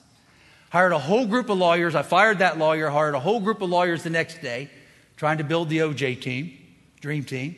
[0.69, 1.93] Hired a whole group of lawyers.
[1.93, 4.69] I fired that lawyer, hired a whole group of lawyers the next day,
[5.17, 6.57] trying to build the OJ team,
[7.01, 7.55] dream team.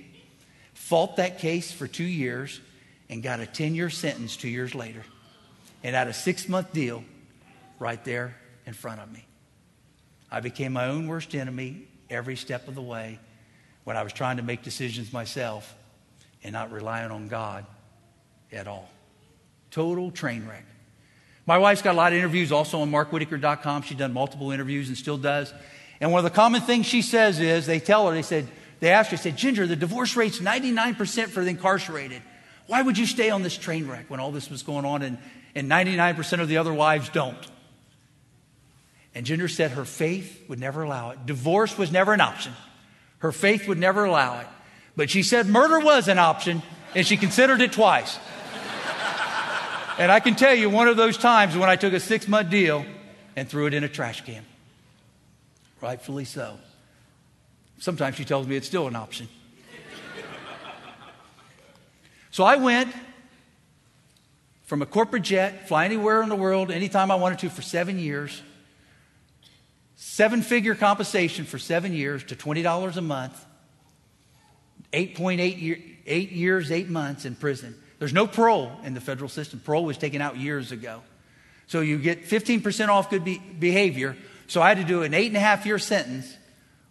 [0.74, 2.60] Fought that case for two years
[3.10, 5.04] and got a 10 year sentence two years later
[5.86, 7.04] and had a six month deal
[7.78, 9.24] right there in front of me.
[10.32, 13.19] I became my own worst enemy every step of the way
[13.84, 15.76] when I was trying to make decisions myself
[16.43, 17.67] and not relying on God
[18.52, 18.89] at all.
[19.69, 20.65] Total train wreck.
[21.45, 23.84] My wife's got a lot of interviews also on markwhitacre.com.
[23.84, 25.54] She's done multiple interviews and still does.
[26.02, 28.48] And one of the common things she says is they tell her, they said,
[28.80, 32.24] they asked her, they said, Ginger, the divorce rate's 99% for the incarcerated.
[32.65, 35.19] Why would you stay on this train wreck when all this was going on and,
[35.56, 37.38] and 99% of the other wives don't?
[39.15, 41.26] And Ginger said her faith would never allow it.
[41.26, 42.54] Divorce was never an option.
[43.20, 44.48] Her faith would never allow it.
[44.98, 46.62] But she said murder was an option,
[46.94, 48.20] and she considered it twice.
[49.98, 52.50] and I can tell you one of those times when I took a six month
[52.50, 52.86] deal
[53.36, 54.46] and threw it in a trash can.
[55.82, 56.60] Rightfully so.
[57.80, 59.28] Sometimes she tells me it's still an option.
[62.32, 62.94] So I went
[64.65, 67.99] from a corporate jet, fly anywhere in the world, anytime I wanted to for seven
[67.99, 68.41] years,
[69.95, 73.45] seven figure compensation for seven years to $20 a month,
[74.91, 77.75] 8.8 year, eight years, eight months in prison.
[77.99, 79.60] There's no parole in the federal system.
[79.60, 81.01] Parole was taken out years ago.
[81.67, 84.15] So you get 15% off good be- behavior.
[84.47, 86.36] So I had to do an eight and a half year sentence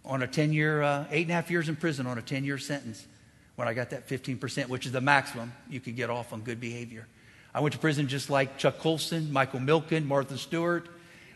[0.05, 2.45] on a 10 year, uh, eight and a half years in prison on a 10
[2.45, 3.07] year sentence
[3.57, 6.61] when I got that 15%, which is the maximum you could get off on good
[6.61, 7.07] behavior.
[7.55, 10.89] I went to prison just like Chuck Colson, Michael Milken, Martha Stewart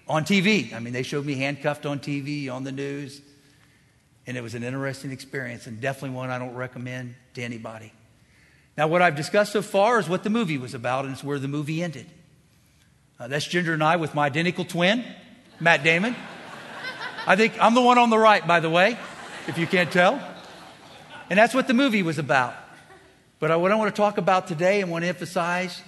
[0.09, 0.73] on TV.
[0.73, 3.21] I mean, they showed me handcuffed on TV, on the news.
[4.27, 7.93] And it was an interesting experience and definitely one I don't recommend to anybody.
[8.77, 11.39] Now, what I've discussed so far is what the movie was about, and it's where
[11.39, 12.07] the movie ended.
[13.19, 15.05] Uh, that's Ginger and I with my identical twin,
[15.59, 16.15] Matt Damon.
[17.27, 18.97] I think I'm the one on the right, by the way,
[19.49, 20.21] if you can't tell.
[21.29, 22.55] And that's what the movie was about.
[23.41, 25.83] But what I want to talk about today and want to emphasize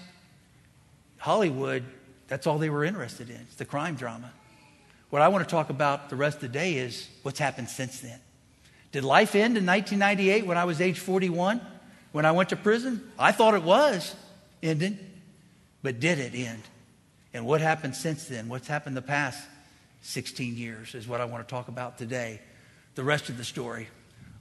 [1.21, 1.85] Hollywood,
[2.29, 3.37] that's all they were interested in.
[3.37, 4.33] It's the crime drama.
[5.11, 8.01] What I want to talk about the rest of the day is what's happened since
[8.01, 8.19] then.
[8.91, 11.61] Did life end in 1998 when I was age 41?
[12.13, 13.13] When I went to prison?
[13.19, 14.15] I thought it was
[14.63, 14.99] ending.
[15.83, 16.63] But did it end?
[17.35, 18.49] And what happened since then?
[18.49, 19.47] What's happened the past
[20.01, 22.41] 16 years is what I want to talk about today.
[22.95, 23.89] The rest of the story.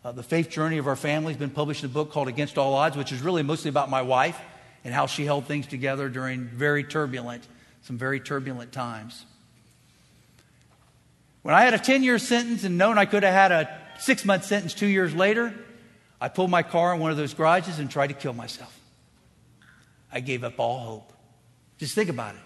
[0.06, 2.58] Uh, the faith journey of our family has been published in a book called Against
[2.58, 4.40] All Odds, which is really mostly about my wife
[4.84, 7.48] and how she held things together during very turbulent,
[7.84, 9.26] some very turbulent times.
[11.42, 14.26] When I had a 10 year sentence and known I could have had a six
[14.26, 15.54] month sentence two years later,
[16.22, 18.78] I pulled my car in one of those garages and tried to kill myself.
[20.12, 21.14] I gave up all hope.
[21.78, 22.42] Just think about it.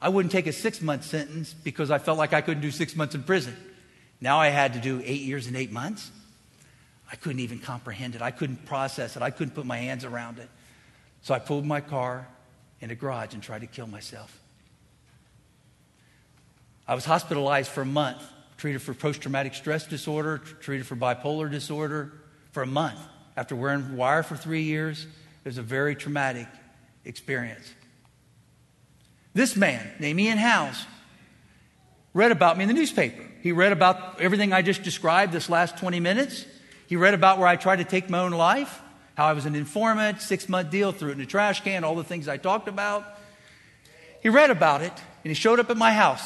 [0.00, 2.96] I wouldn't take a six month sentence because I felt like I couldn't do six
[2.96, 3.56] months in prison.
[4.20, 6.10] Now I had to do eight years and eight months.
[7.10, 8.22] I couldn't even comprehend it.
[8.22, 9.22] I couldn't process it.
[9.22, 10.48] I couldn't put my hands around it.
[11.28, 12.26] So I pulled my car
[12.80, 14.40] in a garage and tried to kill myself.
[16.86, 18.22] I was hospitalized for a month,
[18.56, 22.14] treated for post traumatic stress disorder, treated for bipolar disorder
[22.52, 22.98] for a month.
[23.36, 26.48] After wearing wire for three years, it was a very traumatic
[27.04, 27.74] experience.
[29.34, 30.86] This man, named Ian Howes,
[32.14, 33.22] read about me in the newspaper.
[33.42, 36.46] He read about everything I just described this last 20 minutes.
[36.86, 38.80] He read about where I tried to take my own life,
[39.18, 41.96] how I was an informant, six month deal, threw it in a trash can, all
[41.96, 43.04] the things I talked about.
[44.22, 46.22] He read about it and he showed up at my house.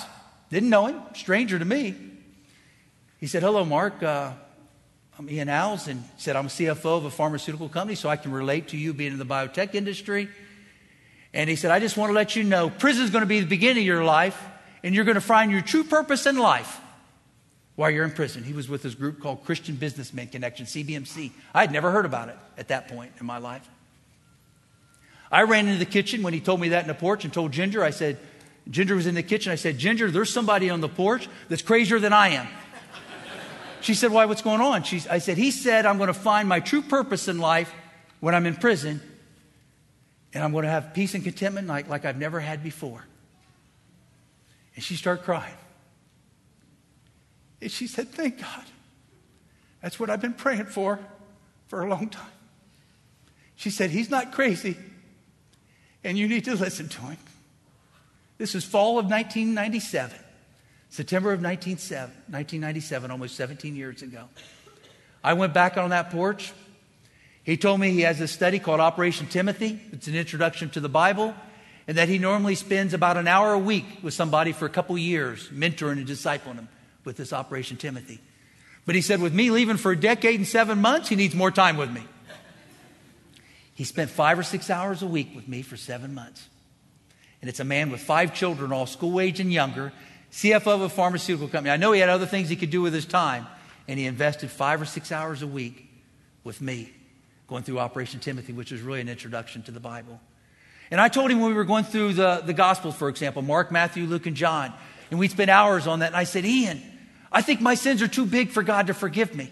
[0.50, 1.94] Didn't know him, stranger to me.
[3.16, 4.02] He said, Hello, Mark.
[4.02, 4.32] Uh,
[5.18, 8.30] I'm Ian Howes, and said, I'm a CFO of a pharmaceutical company, so I can
[8.30, 10.28] relate to you being in the biotech industry.
[11.32, 13.40] And he said, I just want to let you know prison is going to be
[13.40, 14.38] the beginning of your life,
[14.82, 16.78] and you're going to find your true purpose in life
[17.82, 18.44] while you're in prison.
[18.44, 21.32] He was with this group called Christian Businessmen Connection, CBMC.
[21.52, 23.68] I had never heard about it at that point in my life.
[25.32, 27.50] I ran into the kitchen when he told me that in the porch and told
[27.50, 28.18] Ginger, I said,
[28.70, 29.50] Ginger was in the kitchen.
[29.50, 32.46] I said, Ginger, there's somebody on the porch that's crazier than I am.
[33.80, 34.84] She said, Why, what's going on?
[34.84, 37.74] She, I said, He said, I'm going to find my true purpose in life
[38.20, 39.00] when I'm in prison,
[40.32, 43.04] and I'm going to have peace and contentment like, like I've never had before.
[44.76, 45.56] And she started crying.
[47.62, 48.64] And she said, Thank God.
[49.80, 50.98] That's what I've been praying for
[51.68, 52.26] for a long time.
[53.54, 54.76] She said, He's not crazy,
[56.02, 57.18] and you need to listen to him.
[58.36, 60.18] This is fall of 1997,
[60.90, 64.24] September of 1997, almost 17 years ago.
[65.22, 66.52] I went back on that porch.
[67.44, 69.80] He told me he has a study called Operation Timothy.
[69.92, 71.32] It's an introduction to the Bible,
[71.86, 74.98] and that he normally spends about an hour a week with somebody for a couple
[74.98, 76.68] years, mentoring and discipling them
[77.04, 78.20] with this Operation Timothy.
[78.84, 81.50] But he said, with me leaving for a decade and seven months, he needs more
[81.50, 82.02] time with me.
[83.74, 86.48] He spent five or six hours a week with me for seven months.
[87.40, 89.92] And it's a man with five children, all school age and younger,
[90.32, 91.70] CFO of a pharmaceutical company.
[91.70, 93.46] I know he had other things he could do with his time,
[93.88, 95.88] and he invested five or six hours a week
[96.44, 96.92] with me
[97.48, 100.20] going through Operation Timothy, which was really an introduction to the Bible.
[100.90, 103.72] And I told him when we were going through the, the Gospels, for example, Mark,
[103.72, 104.72] Matthew, Luke, and John,
[105.10, 106.82] and we'd spend hours on that, and I said, Ian,
[107.32, 109.50] I think my sins are too big for God to forgive me.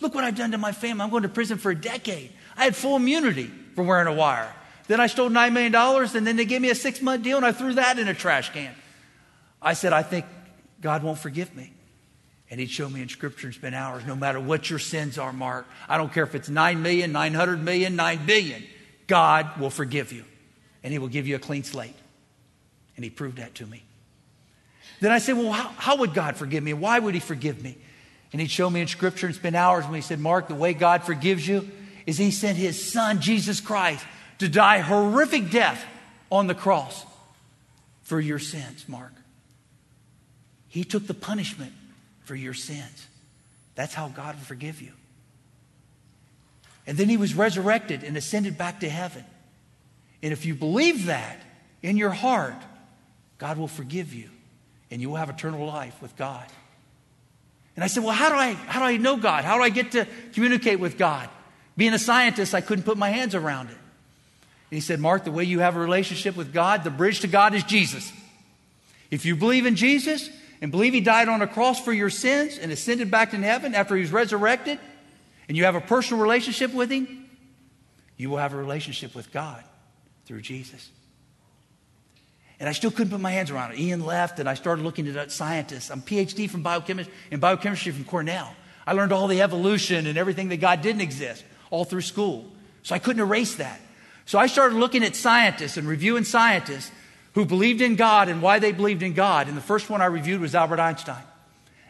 [0.00, 1.02] Look what I've done to my family.
[1.02, 2.30] I'm going to prison for a decade.
[2.56, 4.52] I had full immunity for wearing a wire.
[4.88, 7.46] Then I stole $9 million, and then they gave me a six month deal, and
[7.46, 8.74] I threw that in a trash can.
[9.60, 10.26] I said, I think
[10.80, 11.72] God won't forgive me.
[12.50, 15.32] And he'd show me in scripture and spend hours, no matter what your sins are,
[15.32, 15.66] Mark.
[15.88, 18.62] I don't care if it's 9 million, 900 million, 9 billion.
[19.06, 20.24] God will forgive you.
[20.82, 21.94] And he will give you a clean slate.
[22.96, 23.82] And he proved that to me.
[25.02, 26.74] Then I said, Well, how, how would God forgive me?
[26.74, 27.76] Why would He forgive me?
[28.30, 30.74] And he'd show me in scripture and spend hours when he said, Mark, the way
[30.74, 31.68] God forgives you
[32.06, 34.06] is He sent His Son, Jesus Christ,
[34.38, 35.84] to die horrific death
[36.30, 37.04] on the cross
[38.02, 39.12] for your sins, Mark.
[40.68, 41.72] He took the punishment
[42.22, 43.08] for your sins.
[43.74, 44.92] That's how God will forgive you.
[46.86, 49.24] And then he was resurrected and ascended back to heaven.
[50.22, 51.42] And if you believe that
[51.82, 52.54] in your heart,
[53.38, 54.30] God will forgive you
[54.92, 56.44] and you will have eternal life with God.
[57.74, 59.42] And I said, Well, how do I how do I know God?
[59.42, 61.30] How do I get to communicate with God?
[61.78, 63.76] Being a scientist, I couldn't put my hands around it.
[63.76, 67.26] And he said, Mark, the way you have a relationship with God, the bridge to
[67.26, 68.12] God is Jesus.
[69.10, 70.28] If you believe in Jesus
[70.60, 73.74] and believe he died on a cross for your sins and ascended back in heaven
[73.74, 74.78] after he was resurrected,
[75.48, 77.26] and you have a personal relationship with him,
[78.18, 79.64] you will have a relationship with God
[80.26, 80.90] through Jesus.
[82.62, 83.80] And I still couldn't put my hands around it.
[83.80, 85.90] Ian left, and I started looking at scientists.
[85.90, 88.54] I'm PhD from biochemistry in biochemistry from Cornell.
[88.86, 92.48] I learned all the evolution and everything that God didn't exist all through school.
[92.84, 93.80] So I couldn't erase that.
[94.26, 96.92] So I started looking at scientists and reviewing scientists
[97.32, 99.48] who believed in God and why they believed in God.
[99.48, 101.24] And the first one I reviewed was Albert Einstein.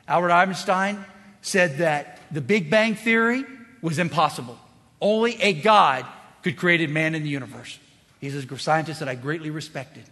[0.08, 1.04] Albert Einstein
[1.42, 3.44] said that the Big Bang Theory
[3.82, 4.58] was impossible.
[5.02, 6.06] Only a God
[6.42, 7.78] could create a man in the universe.
[8.22, 10.04] He's a scientist that I greatly respected.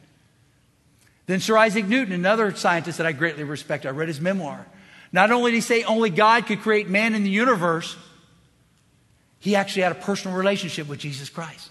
[1.30, 4.66] Then Sir Isaac Newton, another scientist that I greatly respect, I read his memoir.
[5.12, 7.96] Not only did he say only God could create man in the universe,
[9.38, 11.70] he actually had a personal relationship with Jesus Christ.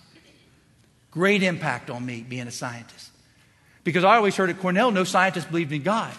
[1.11, 3.11] Great impact on me being a scientist.
[3.83, 6.13] Because I always heard at Cornell, no scientist believed in God.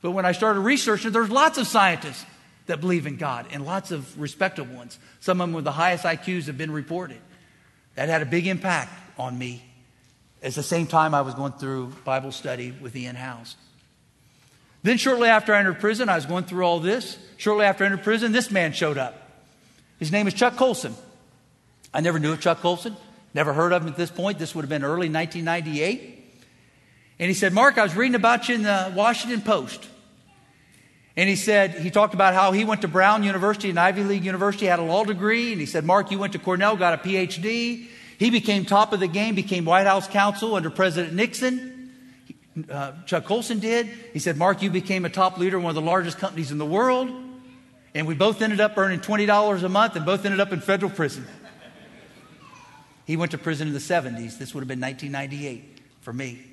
[0.00, 2.24] But when I started researching, there's lots of scientists
[2.68, 4.98] that believe in God and lots of respectable ones.
[5.20, 7.18] Some of them with the highest IQs have been reported.
[7.96, 9.62] That had a big impact on me
[10.42, 13.56] at the same time I was going through Bible study with Ian Howes.
[14.82, 17.18] Then, shortly after I entered prison, I was going through all this.
[17.36, 19.14] Shortly after I entered prison, this man showed up.
[19.98, 20.94] His name is Chuck Colson.
[21.92, 22.96] I never knew of Chuck Colson,
[23.34, 24.38] never heard of him at this point.
[24.38, 26.14] This would have been early 1998.
[27.18, 29.88] And he said, Mark, I was reading about you in the Washington Post.
[31.16, 34.24] And he said, he talked about how he went to Brown University, an Ivy League
[34.24, 35.50] university, had a law degree.
[35.50, 37.88] And he said, Mark, you went to Cornell, got a PhD.
[38.18, 41.92] He became top of the game, became White House counsel under President Nixon.
[42.68, 43.86] Uh, Chuck Colson did.
[44.12, 46.58] He said, Mark, you became a top leader in one of the largest companies in
[46.58, 47.10] the world.
[47.94, 50.90] And we both ended up earning $20 a month and both ended up in federal
[50.90, 51.26] prison.
[53.06, 54.36] He went to prison in the 70s.
[54.36, 56.44] This would have been 1998 for me.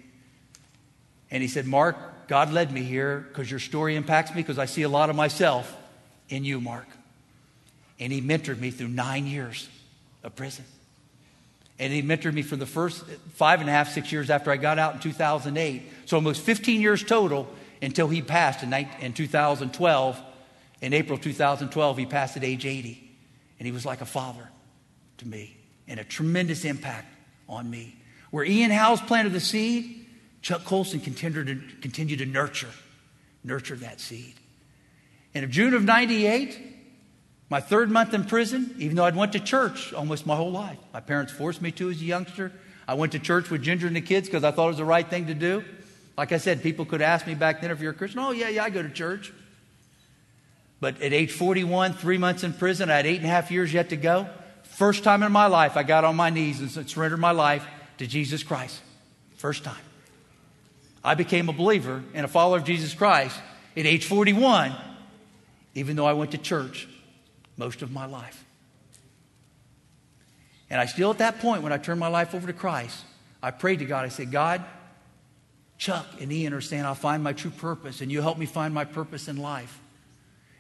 [1.32, 4.66] And he said, Mark, God led me here because your story impacts me because I
[4.66, 5.76] see a lot of myself
[6.30, 6.88] in you, Mark.
[8.00, 9.68] And he mentored me through nine years
[10.24, 10.66] of prison.
[11.78, 13.04] And he mentored me for the first
[13.34, 15.84] five and a half, six years after I got out in 2008.
[16.06, 17.48] So almost 15 years total
[17.82, 20.22] until he passed in, in 2012.
[20.82, 23.02] In April 2012, he passed at age 80.
[23.60, 24.50] And he was like a father
[25.18, 25.56] to me
[25.88, 27.14] and a tremendous impact
[27.48, 27.96] on me.
[28.32, 30.08] Where Ian Howes planted the seed,
[30.42, 32.72] Chuck Colson continued to, continued to nurture,
[33.44, 34.34] nurture that seed.
[35.34, 36.75] And in June of 98,
[37.50, 40.80] my third month in prison, even though I'd went to church almost my whole life.
[40.94, 42.52] My parents forced me to as a youngster.
[42.88, 44.86] I went to church with Ginger and the kids because I thought it was the
[44.86, 45.64] right thing to do.
[46.18, 48.50] Like I said, people could ask me back then if you're a Christian, oh, yeah,
[48.50, 49.32] yeah, I go to church.
[50.80, 53.72] But at age 41, three months in prison, I had eight and a half years
[53.72, 54.28] yet to go.
[54.64, 57.66] First time in my life, I got on my knees and surrendered my life
[57.98, 58.82] to Jesus Christ.
[59.38, 59.76] First time.
[61.04, 63.40] I became a believer and a follower of Jesus Christ
[63.78, 64.76] at age 41,
[65.76, 66.88] even though I went to church
[67.58, 68.44] most of my life.
[70.70, 73.04] And I still, at that point, when I turned my life over to Christ,
[73.42, 74.06] I prayed to God.
[74.06, 74.64] I said, God,
[75.78, 78.74] Chuck and Ian are saying I'll find my true purpose, and you help me find
[78.74, 79.80] my purpose in life.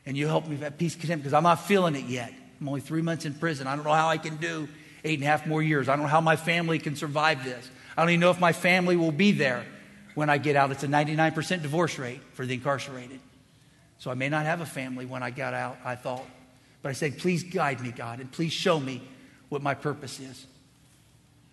[0.05, 2.31] And you help me have peace content because I'm not feeling it yet.
[2.61, 3.65] I'm only three months in prison.
[3.65, 4.67] I don't know how I can do
[5.03, 5.89] eight and a half more years.
[5.89, 7.69] I don't know how my family can survive this.
[7.97, 9.65] I don't even know if my family will be there
[10.13, 10.71] when I get out.
[10.71, 13.19] It's a 99% divorce rate for the incarcerated.
[13.97, 16.25] So I may not have a family when I got out, I thought.
[16.85, 19.01] But I said, please guide me, God, and please show me
[19.49, 20.45] what my purpose is.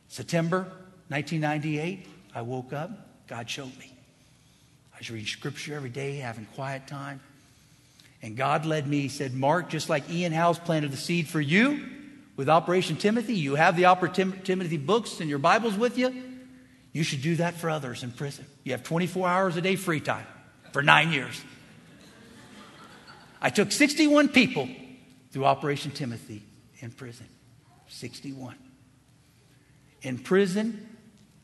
[0.09, 0.71] September
[1.09, 2.91] 1998, I woke up,
[3.29, 3.91] God showed me.
[4.95, 7.23] I was reading scripture every day, having quiet time.
[8.21, 9.01] And God led me.
[9.01, 11.83] He said, Mark, just like Ian Howes planted the seed for you
[12.37, 16.15] with Operation Timothy, you have the Operation Timothy books and your Bibles with you.
[16.93, 18.45] You should do that for others in prison.
[18.65, 20.27] You have 24 hours a day free time
[20.75, 21.43] for nine years.
[23.41, 24.69] I took 61 people
[25.33, 26.43] through Operation Timothy
[26.81, 27.27] in prison.
[27.89, 28.57] 61.
[30.03, 30.89] In prison,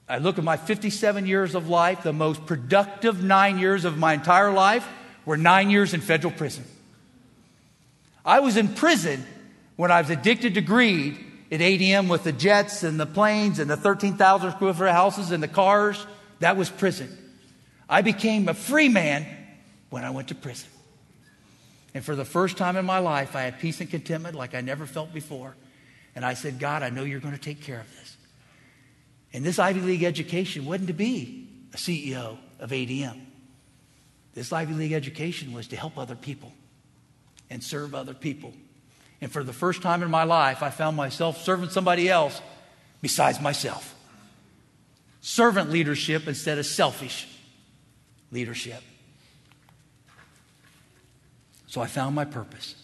[0.08, 4.14] I look at my 57 years of life, the most productive nine years of my
[4.14, 4.86] entire life
[5.24, 6.64] were nine years in federal prison.
[8.24, 9.24] I was in prison
[9.76, 13.70] when I was addicted to greed at ADM with the jets and the planes and
[13.70, 16.04] the 13,000 square foot houses and the cars.
[16.40, 17.16] That was prison.
[17.88, 19.26] I became a free man
[19.90, 20.68] when I went to prison.
[21.98, 24.60] And for the first time in my life, I had peace and contentment like I
[24.60, 25.56] never felt before.
[26.14, 28.16] And I said, God, I know you're going to take care of this.
[29.32, 33.20] And this Ivy League education wasn't to be a CEO of ADM.
[34.32, 36.52] This Ivy League education was to help other people
[37.50, 38.52] and serve other people.
[39.20, 42.40] And for the first time in my life, I found myself serving somebody else
[43.02, 43.96] besides myself.
[45.20, 47.26] Servant leadership instead of selfish
[48.30, 48.84] leadership.
[51.80, 52.74] I found my purpose,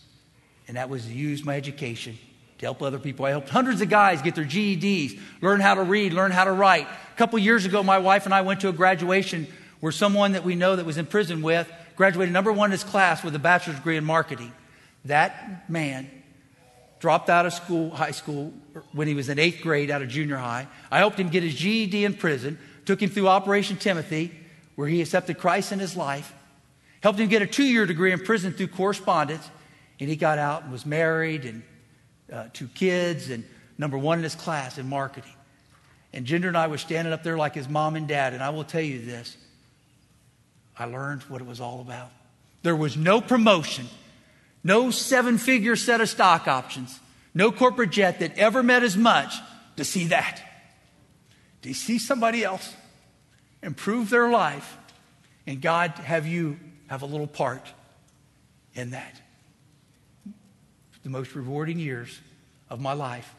[0.68, 2.18] and that was to use my education
[2.58, 3.24] to help other people.
[3.24, 6.52] I helped hundreds of guys get their GEDs, learn how to read, learn how to
[6.52, 6.86] write.
[6.86, 9.46] A couple years ago, my wife and I went to a graduation
[9.80, 12.84] where someone that we know that was in prison with graduated number one in his
[12.84, 14.52] class with a bachelor's degree in marketing.
[15.04, 16.10] That man
[17.00, 18.52] dropped out of school, high school,
[18.92, 20.66] when he was in eighth grade out of junior high.
[20.90, 24.32] I helped him get his GED in prison, took him through Operation Timothy,
[24.74, 26.32] where he accepted Christ in his life,
[27.04, 29.46] helped him get a two year degree in prison through correspondence,
[30.00, 31.62] and he got out and was married and
[32.32, 33.44] uh, two kids and
[33.76, 35.30] number one in his class in marketing.
[36.14, 38.48] And Ginger and I were standing up there like his mom and dad, and I
[38.48, 39.36] will tell you this
[40.78, 42.10] I learned what it was all about.
[42.62, 43.86] There was no promotion,
[44.64, 46.98] no seven figure set of stock options,
[47.34, 49.34] no corporate jet that ever met as much
[49.76, 50.40] to see that.
[51.60, 52.74] To see somebody else
[53.62, 54.78] improve their life,
[55.46, 57.66] and God have you have a little part
[58.74, 59.20] in that.
[61.02, 62.18] The most rewarding years
[62.70, 63.34] of my life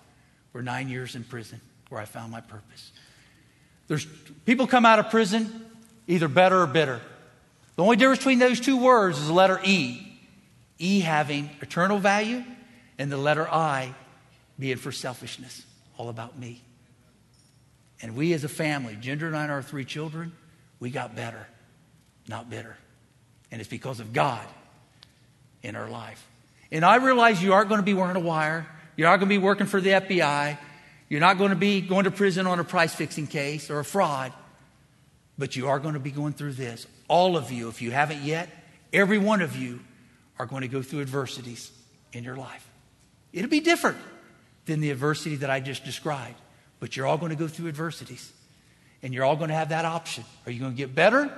[0.53, 2.91] were nine years in prison where I found my purpose.
[3.87, 4.05] There's
[4.45, 5.65] people come out of prison
[6.07, 7.01] either better or bitter.
[7.75, 10.01] The only difference between those two words is the letter E.
[10.77, 12.43] E having eternal value,
[12.97, 13.95] and the letter I
[14.59, 15.65] being for selfishness,
[15.97, 16.61] all about me.
[18.01, 20.33] And we as a family, Ginger and I and our three children,
[20.79, 21.47] we got better,
[22.27, 22.75] not bitter.
[23.55, 24.45] And it's because of God
[25.63, 26.27] in our life.
[26.73, 28.67] And I realize you aren't going to be wearing a wire.
[28.97, 30.57] You're not going to be working for the FBI.
[31.07, 33.85] You're not going to be going to prison on a price fixing case or a
[33.85, 34.33] fraud.
[35.37, 36.85] But you are going to be going through this.
[37.07, 38.49] All of you, if you haven't yet,
[38.91, 39.79] every one of you
[40.37, 41.71] are going to go through adversities
[42.11, 42.69] in your life.
[43.31, 43.99] It'll be different
[44.65, 46.35] than the adversity that I just described,
[46.81, 48.33] but you're all going to go through adversities.
[49.01, 50.25] And you're all going to have that option.
[50.45, 51.31] Are you going to get better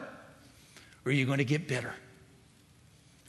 [1.08, 1.94] or are you going to get bitter?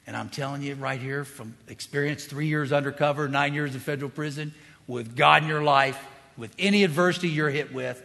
[0.09, 4.11] And I'm telling you right here from experience three years undercover, nine years in federal
[4.11, 4.55] prison,
[4.87, 6.03] with God in your life,
[6.39, 8.03] with any adversity you're hit with,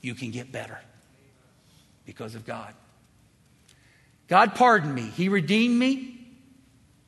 [0.00, 0.76] you can get better
[2.04, 2.74] because of God.
[4.26, 5.02] God pardoned me.
[5.02, 6.18] He redeemed me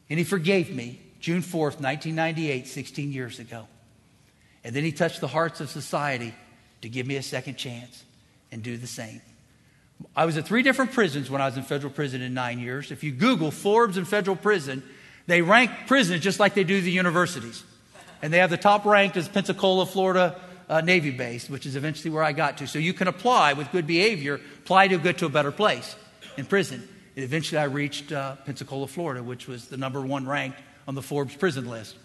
[0.08, 3.66] and He forgave me June 4th, 1998, 16 years ago.
[4.62, 6.32] And then He touched the hearts of society
[6.82, 8.04] to give me a second chance
[8.52, 9.20] and do the same.
[10.14, 12.90] I was at three different prisons when I was in federal prison in nine years.
[12.90, 14.82] If you Google Forbes and federal prison,
[15.26, 17.62] they rank prisons just like they do the universities.
[18.22, 22.10] And they have the top ranked as Pensacola, Florida uh, Navy base, which is eventually
[22.10, 22.66] where I got to.
[22.66, 25.96] So you can apply with good behavior, apply to get to a better place
[26.36, 26.86] in prison.
[27.16, 31.02] And eventually I reached uh, Pensacola, Florida, which was the number one ranked on the
[31.02, 31.96] Forbes prison list.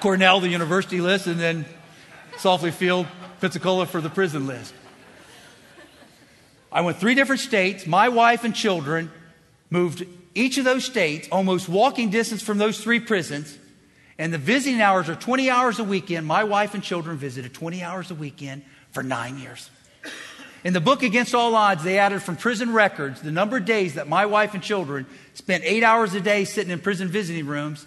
[0.00, 1.66] Cornell, the university list, and then
[2.36, 3.06] Saufley Field,
[3.40, 4.74] Pensacola for the prison list.
[6.72, 7.86] I went three different states.
[7.86, 9.10] My wife and children
[9.70, 10.04] moved
[10.34, 13.56] each of those states, almost walking distance from those three prisons.
[14.18, 16.26] And the visiting hours are 20 hours a weekend.
[16.26, 18.62] My wife and children visited 20 hours a weekend
[18.92, 19.70] for nine years.
[20.62, 23.94] In the book Against All Odds, they added from prison records the number of days
[23.94, 27.86] that my wife and children spent eight hours a day sitting in prison visiting rooms,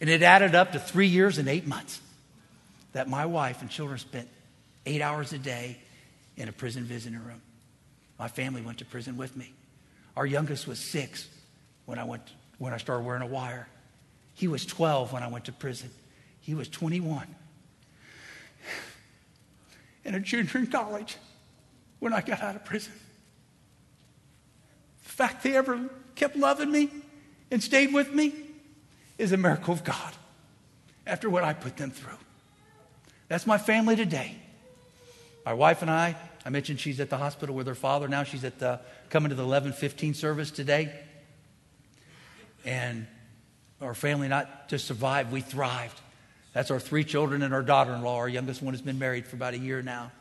[0.00, 2.00] and it added up to three years and eight months
[2.92, 4.28] that my wife and children spent
[4.86, 5.76] eight hours a day
[6.36, 7.42] in a prison visiting room.
[8.24, 9.52] My family went to prison with me.
[10.16, 11.28] Our youngest was six
[11.84, 12.22] when I, went,
[12.56, 13.68] when I started wearing a wire.
[14.32, 15.90] He was 12 when I went to prison.
[16.40, 17.26] He was 21.
[20.06, 21.18] And a junior in college
[21.98, 22.94] when I got out of prison.
[25.04, 26.88] The fact they ever kept loving me
[27.50, 28.32] and stayed with me
[29.18, 30.14] is a miracle of God
[31.06, 32.16] after what I put them through.
[33.28, 34.36] That's my family today.
[35.44, 38.06] My wife and I, I mentioned she's at the hospital with her father.
[38.06, 40.92] Now she's at the coming to the 11:15 service today.
[42.64, 43.06] And
[43.80, 46.00] our family not just survived, we thrived.
[46.52, 48.18] That's our three children and our daughter in law.
[48.18, 50.12] Our youngest one has been married for about a year now.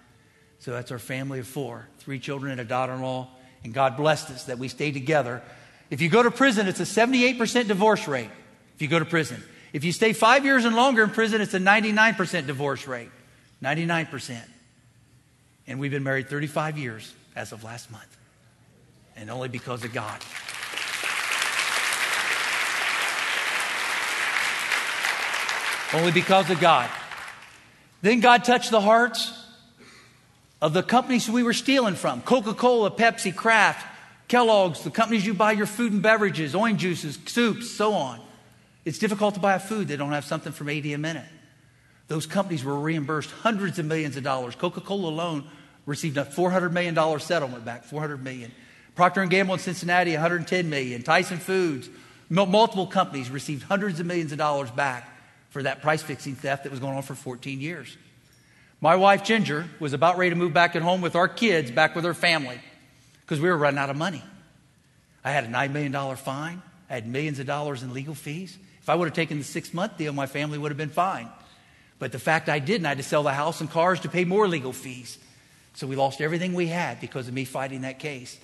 [0.60, 3.30] So that's our family of four three children and a daughter in law.
[3.64, 5.42] And God blessed us that we stayed together.
[5.90, 8.30] If you go to prison, it's a 78% divorce rate.
[8.76, 9.42] If you go to prison,
[9.74, 13.10] if you stay five years and longer in prison, it's a 99% divorce rate.
[13.62, 14.40] 99%.
[15.68, 18.18] And we've been married 35 years as of last month.
[19.16, 20.20] And only because of God.
[25.93, 26.89] Only because of God.
[28.01, 29.32] Then God touched the hearts
[30.61, 33.86] of the companies we were stealing from Coca Cola, Pepsi, Kraft,
[34.28, 38.20] Kellogg's, the companies you buy your food and beverages, orange juices, soups, so on.
[38.86, 41.26] It's difficult to buy a food they don't have something from ADM a it.
[42.08, 44.56] Those companies were reimbursed hundreds of millions of dollars.
[44.56, 45.45] Coca Cola alone
[45.86, 48.51] received a $400 million settlement back, 400 million.
[48.95, 51.01] Procter & Gamble in Cincinnati, 110 million.
[51.01, 51.89] Tyson Foods,
[52.30, 55.10] multiple companies received hundreds of millions of dollars back
[55.49, 57.97] for that price fixing theft that was going on for 14 years.
[58.82, 61.95] My wife, Ginger, was about ready to move back at home with our kids, back
[61.95, 62.60] with her family,
[63.22, 64.22] because we were running out of money.
[65.24, 66.62] I had a $9 million fine.
[66.89, 68.58] I had millions of dollars in legal fees.
[68.82, 71.30] If I would have taken the six month deal, my family would have been fine.
[72.04, 74.26] But the fact I didn't, I had to sell the house and cars to pay
[74.26, 75.18] more legal fees.
[75.76, 78.38] So we lost everything we had because of me fighting that case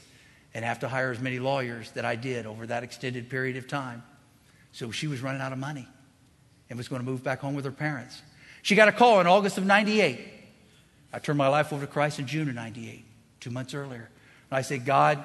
[0.54, 3.68] and have to hire as many lawyers that I did over that extended period of
[3.68, 4.02] time.
[4.72, 5.86] So she was running out of money
[6.70, 8.22] and was going to move back home with her parents.
[8.62, 10.22] She got a call in August of 98.
[11.12, 13.04] I turned my life over to Christ in June of 98,
[13.42, 14.10] two months earlier.
[14.50, 15.22] And I said, God,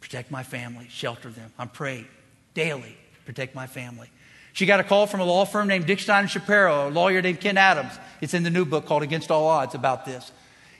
[0.00, 1.52] protect my family, shelter them.
[1.58, 2.06] I'm praying
[2.54, 2.96] daily,
[3.26, 4.08] protect my family.
[4.52, 7.40] She got a call from a law firm named Dickstein and Shapiro, a lawyer named
[7.40, 7.92] Ken Adams.
[8.20, 10.30] It's in the new book called Against All Odds about this.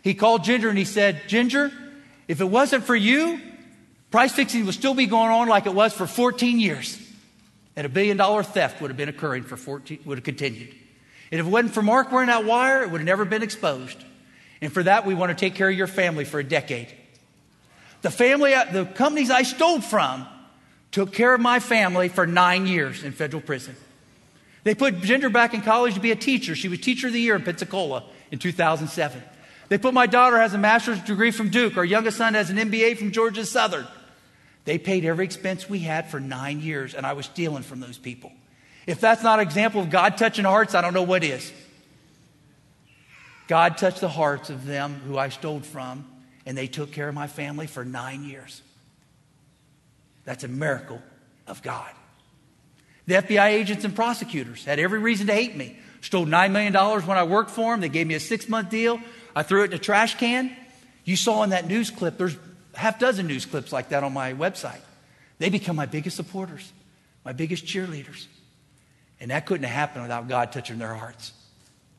[0.02, 1.70] He called Ginger and he said, Ginger,
[2.26, 3.40] if it wasn't for you,
[4.10, 6.98] price fixing would still be going on like it was for 14 years.
[7.76, 10.74] And a billion dollar theft would have been occurring for 14, would have continued.
[11.30, 13.96] And if it wasn't for Mark wearing that wire, it would have never been exposed.
[14.60, 16.88] And for that, we want to take care of your family for a decade.
[18.02, 20.26] The family, uh, the companies I stole from
[20.92, 23.76] took care of my family for nine years in federal prison.
[24.64, 26.54] They put Ginger back in college to be a teacher.
[26.54, 29.22] She was teacher of the year in Pensacola in 2007.
[29.68, 31.76] They put my daughter has a master's degree from Duke.
[31.76, 33.86] Our youngest son has an MBA from Georgia Southern.
[34.64, 37.96] They paid every expense we had for nine years, and I was stealing from those
[37.96, 38.32] people.
[38.86, 41.52] If that's not an example of God touching hearts, I don't know what is.
[43.46, 46.04] God touched the hearts of them who I stole from,
[46.46, 48.62] and they took care of my family for nine years.
[50.30, 51.02] That's a miracle
[51.48, 51.90] of God.
[53.06, 55.76] The FBI agents and prosecutors had every reason to hate me.
[56.02, 57.80] Stole $9 million when I worked for them.
[57.80, 59.00] They gave me a six month deal.
[59.34, 60.56] I threw it in a trash can.
[61.04, 62.36] You saw in that news clip, there's
[62.74, 64.78] half dozen news clips like that on my website.
[65.40, 66.72] They become my biggest supporters,
[67.24, 68.26] my biggest cheerleaders.
[69.18, 71.32] And that couldn't have happened without God touching their hearts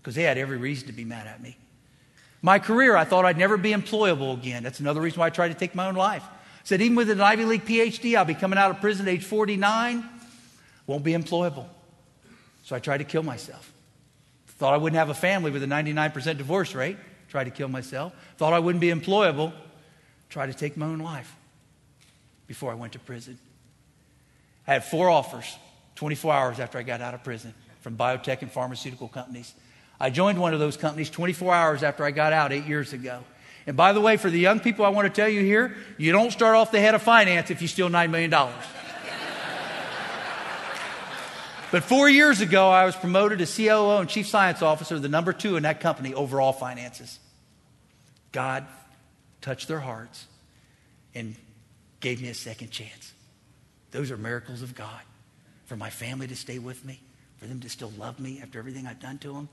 [0.02, 1.58] because they had every reason to be mad at me.
[2.42, 4.64] My career, I thought I'd never be employable again.
[4.64, 6.24] That's another reason why I tried to take my own life.
[6.64, 9.24] Said, even with an Ivy League PhD, I'll be coming out of prison at age
[9.24, 10.04] 49,
[10.88, 11.66] won't be employable.
[12.64, 13.72] So I tried to kill myself.
[14.48, 16.98] Thought I wouldn't have a family with a 99% divorce rate
[17.32, 18.14] tried to kill myself.
[18.38, 19.54] Thought I wouldn't be employable,
[20.30, 21.34] tried to take my own life
[22.46, 23.40] before I went to prison.
[24.68, 25.58] I had four offers
[25.96, 29.54] 24 hours after I got out of prison from biotech and pharmaceutical companies.
[30.00, 33.24] I joined one of those companies 24 hours after I got out eight years ago.
[33.68, 36.12] And by the way, for the young people, I want to tell you here, you
[36.12, 38.34] don't start off the head of finance if you steal $9 million.
[41.72, 45.32] But four years ago, I was promoted to COO and Chief Science Officer, the number
[45.32, 47.18] two in that company, overall finances.
[48.34, 48.66] God
[49.40, 50.28] touched their hearts
[51.16, 51.36] and
[52.02, 53.14] gave me a second chance.
[53.92, 55.00] Those are miracles of God.
[55.66, 57.00] For my family to stay with me,
[57.38, 59.48] for them to still love me after everything I've done to them,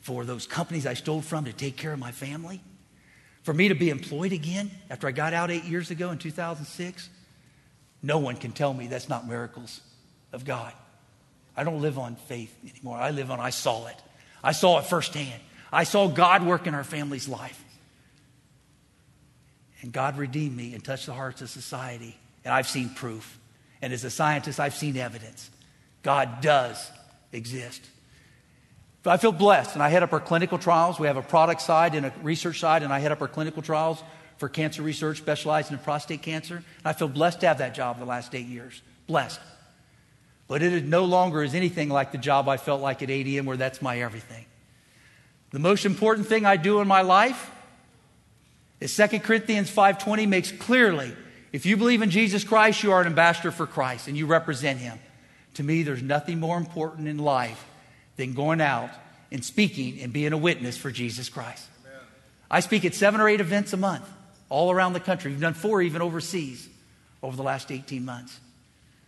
[0.00, 2.60] for those companies I stole from to take care of my family,
[3.42, 7.08] for me to be employed again after I got out eight years ago in 2006.
[8.02, 9.80] No one can tell me that's not miracles
[10.32, 10.72] of God.
[11.56, 12.96] I don't live on faith anymore.
[12.96, 13.96] I live on I saw it.
[14.42, 15.40] I saw it firsthand.
[15.72, 17.62] I saw God work in our family's life.
[19.82, 22.16] And God redeemed me and touched the hearts of society.
[22.44, 23.38] And I've seen proof.
[23.82, 25.50] And as a scientist, I've seen evidence.
[26.02, 26.90] God does
[27.32, 27.86] exist.
[29.06, 30.98] I feel blessed, and I head up our clinical trials.
[30.98, 33.62] We have a product side and a research side, and I head up our clinical
[33.62, 34.02] trials
[34.36, 36.56] for cancer research specializing in prostate cancer.
[36.56, 38.82] And I feel blessed to have that job the last eight years.
[39.06, 39.40] Blessed.
[40.48, 43.56] But it no longer is anything like the job I felt like at ADM, where
[43.56, 44.44] that's my everything.
[45.52, 47.50] The most important thing I do in my life
[48.80, 51.14] is 2 Corinthians 5:20 makes clearly
[51.52, 54.78] if you believe in Jesus Christ, you are an ambassador for Christ and you represent
[54.78, 54.98] him.
[55.54, 57.64] To me, there's nothing more important in life
[58.20, 58.90] than going out
[59.32, 61.66] and speaking and being a witness for Jesus Christ.
[61.86, 62.00] Amen.
[62.50, 64.08] I speak at seven or eight events a month
[64.50, 65.30] all around the country.
[65.30, 66.68] We've done four even overseas
[67.22, 68.38] over the last 18 months.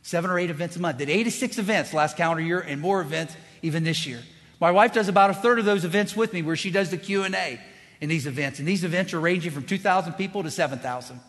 [0.02, 0.98] Seven or eight events a month.
[0.98, 4.20] Did 86 events last calendar year and more events even this year.
[4.60, 6.96] My wife does about a third of those events with me where she does the
[6.96, 7.60] Q&A
[8.00, 8.58] in these events.
[8.60, 11.20] And these events are ranging from 2,000 people to 7,000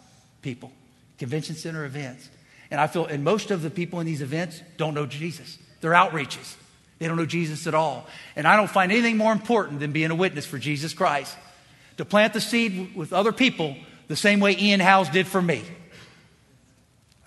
[0.41, 0.71] people.
[1.17, 2.29] Convention center events.
[2.71, 5.57] And I feel, and most of the people in these events don't know Jesus.
[5.81, 6.55] They're outreaches.
[6.99, 8.07] They don't know Jesus at all.
[8.35, 11.35] And I don't find anything more important than being a witness for Jesus Christ.
[11.97, 13.75] to plant the seed with other people
[14.07, 15.63] the same way Ian Howes did for me.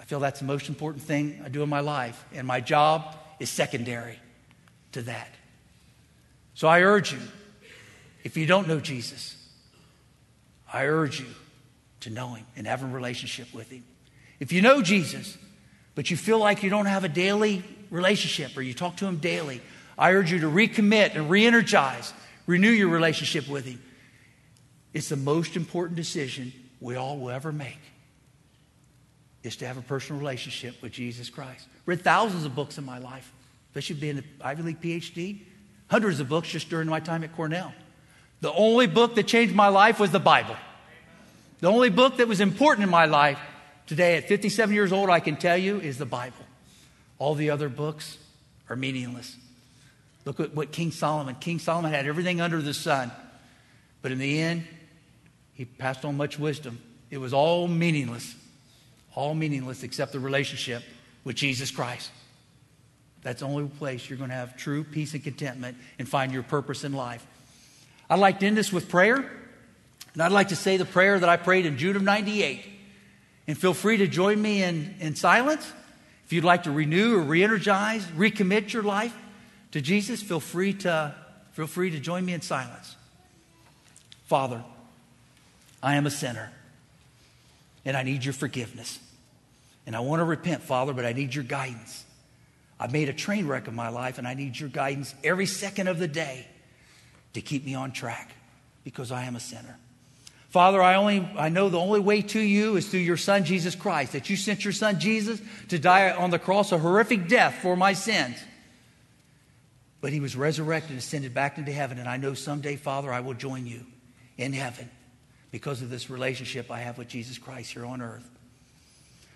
[0.00, 3.16] I feel that's the most important thing I do in my life, and my job
[3.40, 4.18] is secondary
[4.92, 5.28] to that.
[6.54, 7.18] So I urge you,
[8.24, 9.36] if you don't know Jesus,
[10.72, 11.26] I urge you
[12.00, 13.84] to know him and have a relationship with him.
[14.40, 15.36] If you know Jesus,
[15.94, 19.16] but you feel like you don't have a daily relationship or you talk to him
[19.16, 19.60] daily,
[19.98, 22.12] I urge you to recommit and re energize,
[22.46, 23.82] renew your relationship with him.
[24.92, 27.78] It's the most important decision we all will ever make
[29.42, 31.66] is to have a personal relationship with Jesus Christ.
[31.86, 33.30] Read thousands of books in my life,
[33.70, 35.40] especially being an Ivy League PhD,
[35.88, 37.72] hundreds of books just during my time at Cornell.
[38.40, 40.56] The only book that changed my life was the Bible.
[41.60, 43.38] The only book that was important in my life
[43.86, 46.45] today at 57 years old, I can tell you, is the Bible.
[47.18, 48.18] All the other books
[48.68, 49.36] are meaningless.
[50.24, 51.36] Look at what King Solomon.
[51.36, 53.10] King Solomon had everything under the sun.
[54.02, 54.66] But in the end,
[55.54, 56.80] he passed on much wisdom.
[57.10, 58.34] It was all meaningless.
[59.14, 60.82] All meaningless except the relationship
[61.24, 62.10] with Jesus Christ.
[63.22, 66.42] That's the only place you're going to have true peace and contentment and find your
[66.42, 67.26] purpose in life.
[68.10, 69.30] I'd like to end this with prayer.
[70.12, 72.64] And I'd like to say the prayer that I prayed in June of 98.
[73.48, 75.72] And feel free to join me in, in silence.
[76.26, 79.16] If you'd like to renew or re energize, recommit your life
[79.70, 81.14] to Jesus, feel free to,
[81.52, 82.96] feel free to join me in silence.
[84.24, 84.62] Father,
[85.82, 86.50] I am a sinner
[87.84, 88.98] and I need your forgiveness.
[89.86, 92.04] And I want to repent, Father, but I need your guidance.
[92.78, 95.86] I've made a train wreck of my life, and I need your guidance every second
[95.86, 96.46] of the day
[97.32, 98.32] to keep me on track
[98.82, 99.78] because I am a sinner.
[100.56, 103.74] Father, I only I know the only way to you is through your son Jesus
[103.74, 104.12] Christ.
[104.12, 105.38] That you sent your son Jesus
[105.68, 108.38] to die on the cross a horrific death for my sins.
[110.00, 113.20] But he was resurrected and ascended back into heaven and I know someday, Father, I
[113.20, 113.84] will join you
[114.38, 114.90] in heaven
[115.50, 118.26] because of this relationship I have with Jesus Christ here on earth.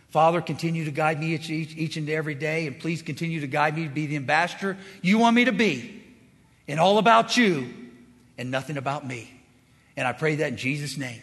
[0.08, 3.46] Father, continue to guide me each, each, each, and every day, and please continue to
[3.46, 6.02] guide me to be the ambassador you want me to be,
[6.66, 7.68] and all about you,
[8.38, 9.39] and nothing about me.
[10.00, 11.20] And I pray that in Jesus' name.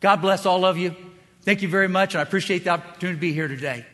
[0.00, 0.96] God bless all of you.
[1.42, 3.84] Thank you very much, and I appreciate the opportunity to be here today.